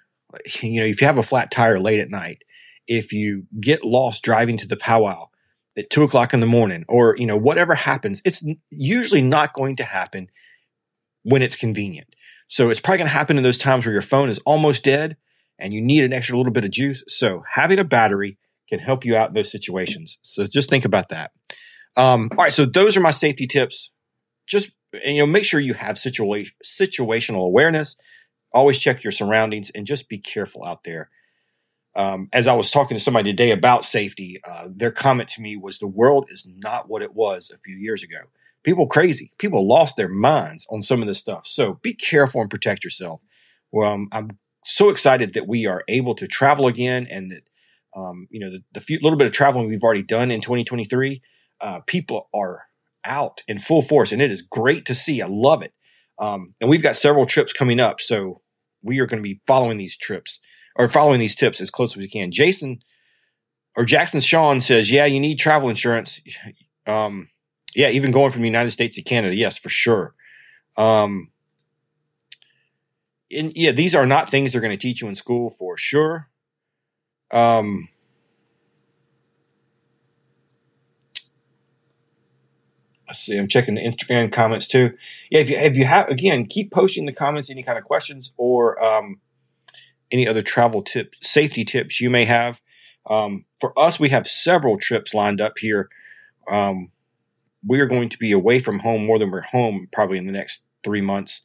You 0.62 0.80
know, 0.80 0.88
if 0.88 1.02
you 1.02 1.08
have 1.08 1.18
a 1.18 1.24
flat 1.24 1.52
tire 1.52 1.80
late 1.80 2.00
at 2.00 2.10
night 2.10 2.44
if 2.88 3.14
you 3.14 3.48
get 3.60 3.86
lost 3.86 4.24
driving 4.24 4.58
to 4.58 4.68
the 4.68 4.78
powwow 4.78 5.28
at 5.78 5.90
two 5.90 6.04
o'clock 6.04 6.34
in 6.34 6.40
the 6.40 6.48
morning, 6.48 6.86
or 6.88 7.16
you 7.18 7.26
know 7.26 7.38
whatever 7.38 7.76
happens, 7.76 8.22
it's 8.26 8.44
usually 8.70 9.22
not 9.22 9.54
going 9.54 9.76
to 9.78 9.84
happen 9.84 10.30
when 11.24 11.42
it's 11.42 11.56
convenient. 11.56 12.16
So 12.48 12.70
it's 12.70 12.80
probably 12.80 13.00
going 13.00 13.08
to 13.08 13.14
happen 13.14 13.38
in 13.38 13.44
those 13.44 13.58
times 13.58 13.86
where 13.86 13.94
your 13.94 14.02
phone 14.02 14.30
is 14.30 14.40
almost 14.40 14.84
dead 14.84 15.16
and 15.58 15.74
you 15.74 15.80
need 15.80 16.04
an 16.04 16.12
extra 16.12 16.36
little 16.36 16.52
bit 16.52 16.66
of 16.66 16.72
juice. 16.72 17.04
So 17.08 17.44
having 17.50 17.80
a 17.80 17.84
battery 17.84 18.38
can 18.68 18.80
help 18.80 19.06
you 19.06 19.16
out 19.16 19.30
in 19.30 19.34
those 19.34 19.52
situations. 19.52 20.18
So 20.22 20.46
just 20.46 20.70
think 20.70 20.84
about 20.84 21.10
that. 21.10 21.32
Um, 21.96 22.30
all 22.32 22.44
right, 22.44 22.52
so 22.52 22.66
those 22.66 22.98
are 22.98 23.02
my 23.02 23.12
safety 23.12 23.48
tips. 23.48 23.92
Just 24.48 24.72
you 25.06 25.20
know, 25.20 25.26
make 25.26 25.46
sure 25.46 25.60
you 25.60 25.74
have 25.74 25.98
situation 25.98 26.54
situational 26.66 27.46
awareness. 27.46 27.96
Always 28.54 28.80
check 28.80 29.04
your 29.04 29.12
surroundings 29.12 29.70
and 29.70 29.88
just 29.88 30.10
be 30.10 30.18
careful 30.18 30.66
out 30.66 30.84
there. 30.84 31.10
Um, 31.96 32.30
as 32.32 32.48
I 32.48 32.54
was 32.54 32.72
talking 32.72 32.96
to 32.96 33.04
somebody 33.04 33.32
today 33.32 33.52
about 33.52 33.84
safety, 33.84 34.40
uh, 34.48 34.68
their 34.76 34.92
comment 34.92 35.30
to 35.30 35.42
me 35.42 35.58
was 35.58 35.80
the 35.80 35.88
world 35.88 36.28
is 36.30 36.48
not 36.48 36.90
what 36.90 37.02
it 37.02 37.14
was 37.14 37.52
a 37.52 37.58
few 37.58 37.76
years 37.76 38.04
ago. 38.04 38.20
People 38.64 38.88
crazy. 38.88 39.32
People 39.38 39.68
lost 39.68 39.98
their 39.98 40.08
minds 40.08 40.66
on 40.70 40.82
some 40.82 41.02
of 41.02 41.08
this 41.08 41.18
stuff. 41.18 41.46
So 41.46 41.80
be 41.82 41.94
careful 41.94 42.42
and 42.42 42.50
protect 42.50 42.84
yourself. 42.84 43.22
Well, 43.72 43.92
um, 43.92 44.08
I'm 44.12 44.38
so 44.64 44.90
excited 44.90 45.34
that 45.34 45.48
we 45.48 45.66
are 45.66 45.84
able 45.88 46.16
to 46.16 46.28
travel 46.28 46.68
again 46.68 47.08
and 47.10 47.32
that 47.32 47.44
um, 47.96 48.28
you 48.30 48.40
know 48.40 48.50
the, 48.50 48.64
the 48.74 48.82
few, 48.82 49.00
little 49.02 49.18
bit 49.18 49.28
of 49.28 49.34
traveling 49.34 49.68
we've 49.68 49.84
already 49.84 50.04
done 50.04 50.32
in 50.32 50.42
2023 50.42 51.22
uh, 51.60 51.80
people 51.88 52.30
are 52.34 52.66
out 53.04 53.42
in 53.48 53.58
full 53.58 53.82
force 53.82 54.12
and 54.12 54.22
it 54.22 54.32
is 54.32 54.42
great 54.42 54.86
to 54.86 54.96
see 54.96 55.22
i 55.22 55.28
love 55.28 55.62
it 55.62 55.74
um, 56.20 56.54
and 56.62 56.70
we've 56.70 56.84
got 56.84 56.96
several 56.96 57.26
trips 57.26 57.52
coming 57.52 57.80
up 57.80 58.00
so 58.00 58.42
we 58.84 59.00
are 59.00 59.06
going 59.06 59.22
to 59.22 59.28
be 59.28 59.42
following 59.48 59.78
these 59.78 59.98
trips 59.98 60.40
or 60.76 60.88
following 60.88 61.20
these 61.20 61.36
tips 61.36 61.62
as 61.62 61.72
close 61.72 61.94
as 61.94 61.98
we 61.98 62.08
can 62.08 62.32
jason 62.32 62.80
or 63.76 63.86
jackson 63.86 64.20
sean 64.20 64.62
says 64.62 64.92
yeah 64.92 65.06
you 65.06 65.20
need 65.20 65.38
travel 65.38 65.70
insurance 65.70 66.22
um, 66.88 67.30
yeah 67.76 67.90
even 67.90 68.12
going 68.12 68.32
from 68.32 68.42
the 68.42 68.48
united 68.48 68.72
states 68.72 68.96
to 68.96 69.02
canada 69.02 69.36
yes 69.36 69.58
for 69.58 69.70
sure 69.70 70.14
um, 70.78 71.32
and 73.34 73.56
yeah, 73.56 73.72
these 73.72 73.96
are 73.96 74.06
not 74.06 74.30
things 74.30 74.52
they're 74.52 74.62
going 74.62 74.78
to 74.78 74.78
teach 74.78 75.02
you 75.02 75.08
in 75.08 75.16
school 75.16 75.50
for 75.50 75.78
sure. 75.78 76.30
Um, 77.32 77.88
let's 83.08 83.22
see. 83.22 83.38
I'm 83.38 83.48
checking 83.48 83.76
the 83.76 83.82
Instagram 83.82 84.32
comments 84.32 84.68
too. 84.68 84.94
Yeah, 85.30 85.40
if 85.40 85.50
you 85.50 85.58
if 85.58 85.76
you 85.76 85.86
have 85.86 86.10
again, 86.10 86.46
keep 86.46 86.72
posting 86.72 87.06
the 87.06 87.14
comments, 87.14 87.50
any 87.50 87.64
kind 87.64 87.78
of 87.78 87.86
questions 87.86 88.34
or 88.38 88.84
um, 88.84 89.20
any 90.12 90.28
other 90.28 90.42
travel 90.42 90.82
tips, 90.82 91.18
safety 91.22 91.66
tips 91.66 92.02
you 92.02 92.10
may 92.10 92.26
have. 92.26 92.62
Um, 93.10 93.46
for 93.60 93.78
us, 93.78 94.00
we 94.00 94.10
have 94.10 94.28
several 94.28 94.78
trips 94.78 95.14
lined 95.14 95.42
up 95.42 95.58
here. 95.58 95.90
Um, 96.50 96.92
we 97.66 97.80
are 97.80 97.88
going 97.88 98.10
to 98.10 98.18
be 98.18 98.32
away 98.32 98.60
from 98.60 98.80
home 98.80 99.06
more 99.06 99.20
than 99.20 99.32
we're 99.32 99.42
home 99.42 99.88
probably 99.92 100.18
in 100.18 100.26
the 100.26 100.34
next 100.34 100.64
three 100.84 101.02
months. 101.02 101.42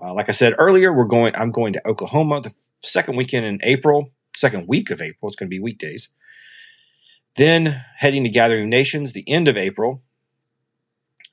Uh, 0.00 0.14
like 0.14 0.28
I 0.28 0.32
said 0.32 0.54
earlier, 0.58 0.92
we're 0.92 1.04
going. 1.04 1.34
I'm 1.36 1.50
going 1.50 1.72
to 1.72 1.88
Oklahoma 1.88 2.40
the 2.40 2.54
second 2.80 3.16
weekend 3.16 3.46
in 3.46 3.60
April, 3.62 4.12
second 4.36 4.68
week 4.68 4.90
of 4.90 5.00
April. 5.00 5.28
It's 5.28 5.36
going 5.36 5.48
to 5.48 5.54
be 5.54 5.60
weekdays. 5.60 6.10
Then 7.36 7.84
heading 7.96 8.24
to 8.24 8.30
Gathering 8.30 8.68
Nations 8.68 9.12
the 9.12 9.28
end 9.28 9.48
of 9.48 9.56
April. 9.56 10.02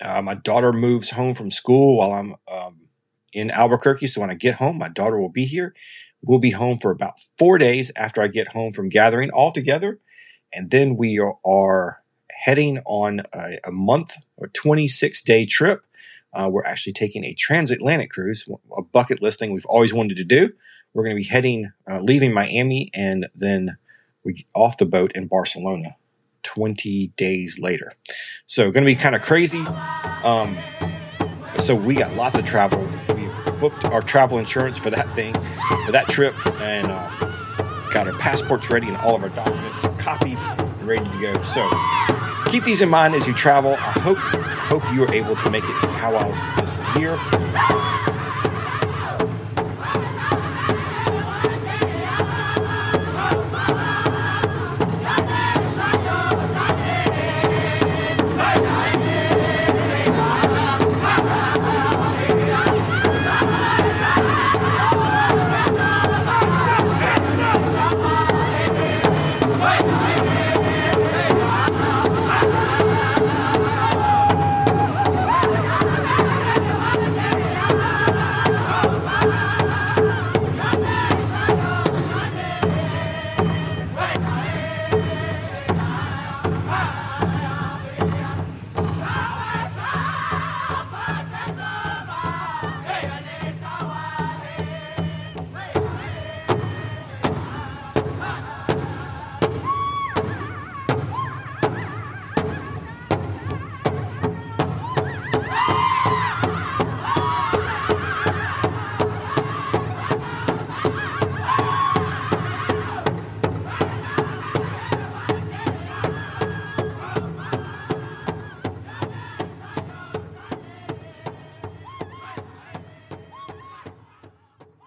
Uh, 0.02 0.22
my 0.22 0.36
daughter 0.36 0.74
moves 0.74 1.12
home 1.12 1.34
from 1.34 1.52
school 1.52 1.98
while 1.98 2.12
I'm 2.12 2.36
um, 2.52 2.82
in 3.34 3.52
Albuquerque. 3.52 4.08
So 4.08 4.22
when 4.22 4.30
I 4.30 4.36
get 4.36 4.56
home, 4.56 4.78
my 4.78 4.90
daughter 4.90 5.20
will 5.20 5.30
be 5.30 5.46
here. 5.46 5.74
We'll 6.22 6.40
be 6.40 6.52
home 6.52 6.80
for 6.80 6.92
about 6.92 7.20
four 7.38 7.58
days 7.58 7.92
after 7.96 8.22
I 8.22 8.28
get 8.28 8.50
home 8.50 8.72
from 8.72 8.90
Gathering 8.90 9.30
all 9.30 9.52
together, 9.52 10.00
and 10.54 10.72
then 10.72 10.96
we 10.98 11.20
are, 11.20 12.02
heading 12.32 12.80
on 12.86 13.22
a, 13.34 13.58
a 13.66 13.72
month 13.72 14.14
or 14.36 14.48
26 14.50 15.22
day 15.22 15.46
trip 15.46 15.86
uh, 16.36 16.50
we're 16.52 16.66
actually 16.66 16.94
taking 16.94 17.24
a 17.24 17.34
transatlantic 17.34 18.12
cruise, 18.12 18.48
a 18.78 18.82
bucket 18.82 19.22
listing 19.22 19.54
we've 19.54 19.66
always 19.66 19.94
wanted 19.94 20.18
to 20.18 20.24
do. 20.26 20.52
We're 20.94 21.04
going 21.04 21.16
to 21.16 21.22
be 21.22 21.28
heading, 21.28 21.72
uh, 21.90 22.02
leaving 22.02 22.34
Miami, 22.34 22.92
and 22.94 23.28
then 23.36 23.78
we 24.24 24.46
off 24.54 24.78
the 24.78 24.86
boat 24.86 25.14
in 25.16 25.28
Barcelona 25.28 25.96
20 26.44 27.08
days 27.16 27.58
later. 27.60 27.94
So, 28.46 28.70
going 28.72 28.86
to 28.86 28.92
be 28.92 28.96
kind 28.96 29.16
of 29.16 29.22
crazy. 29.22 29.66
Um, 30.24 30.58
so, 31.60 31.74
we 31.74 31.96
got 31.96 32.14
lots 32.16 32.38
of 32.38 32.44
travel. 32.44 32.86
Booked 33.60 33.86
our 33.86 34.02
travel 34.02 34.38
insurance 34.38 34.78
for 34.78 34.90
that 34.90 35.10
thing, 35.16 35.34
for 35.86 35.92
that 35.92 36.08
trip, 36.10 36.34
and 36.62 36.88
uh, 36.88 37.10
got 37.92 38.08
our 38.08 38.14
passports 38.20 38.70
ready 38.70 38.88
and 38.88 38.98
all 38.98 39.16
of 39.16 39.24
our 39.24 39.30
documents 39.30 39.82
copied 39.98 40.38
and 40.38 40.84
ready 40.84 41.04
to 41.04 41.22
go. 41.22 41.42
So, 41.44 41.68
keep 42.52 42.64
these 42.64 42.82
in 42.82 42.90
mind 42.90 43.16
as 43.16 43.28
you 43.28 43.34
travel. 43.34 43.74
I 43.74 43.92
hope 44.00 44.18
hope 44.18 44.84
you 44.94 45.04
are 45.04 45.14
able 45.14 45.36
to 45.36 45.50
make 45.50 45.64
it 45.64 45.82
to 45.82 45.88
powwows 45.88 46.36
this 46.60 47.00
year. 47.00 47.18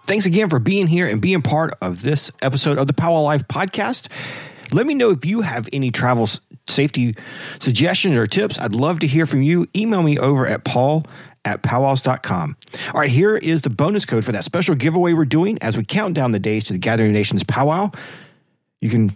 Thanks 0.09 0.25
again 0.25 0.49
for 0.49 0.57
being 0.57 0.87
here 0.87 1.05
and 1.07 1.21
being 1.21 1.43
part 1.43 1.75
of 1.83 2.01
this 2.01 2.31
episode 2.41 2.79
of 2.79 2.87
the 2.87 2.93
Powwow 2.93 3.21
Life 3.21 3.47
podcast. 3.47 4.09
Let 4.73 4.87
me 4.87 4.95
know 4.95 5.11
if 5.11 5.23
you 5.23 5.41
have 5.41 5.69
any 5.71 5.91
travel 5.91 6.27
safety 6.67 7.13
suggestions 7.59 8.15
or 8.15 8.25
tips. 8.25 8.57
I'd 8.57 8.73
love 8.73 9.01
to 9.01 9.07
hear 9.07 9.27
from 9.27 9.43
you. 9.43 9.67
Email 9.75 10.01
me 10.01 10.17
over 10.17 10.47
at 10.47 10.63
paul 10.63 11.05
at 11.45 11.61
powwows.com. 11.61 12.57
All 12.91 12.99
right, 12.99 13.11
here 13.11 13.35
is 13.35 13.61
the 13.61 13.69
bonus 13.69 14.05
code 14.05 14.25
for 14.25 14.31
that 14.31 14.43
special 14.43 14.73
giveaway 14.73 15.13
we're 15.13 15.25
doing 15.25 15.59
as 15.61 15.77
we 15.77 15.85
count 15.85 16.15
down 16.15 16.31
the 16.31 16.39
days 16.39 16.63
to 16.63 16.73
the 16.73 16.79
Gathering 16.79 17.13
Nations 17.13 17.43
powwow. 17.43 17.91
You 18.81 18.89
can 18.89 19.11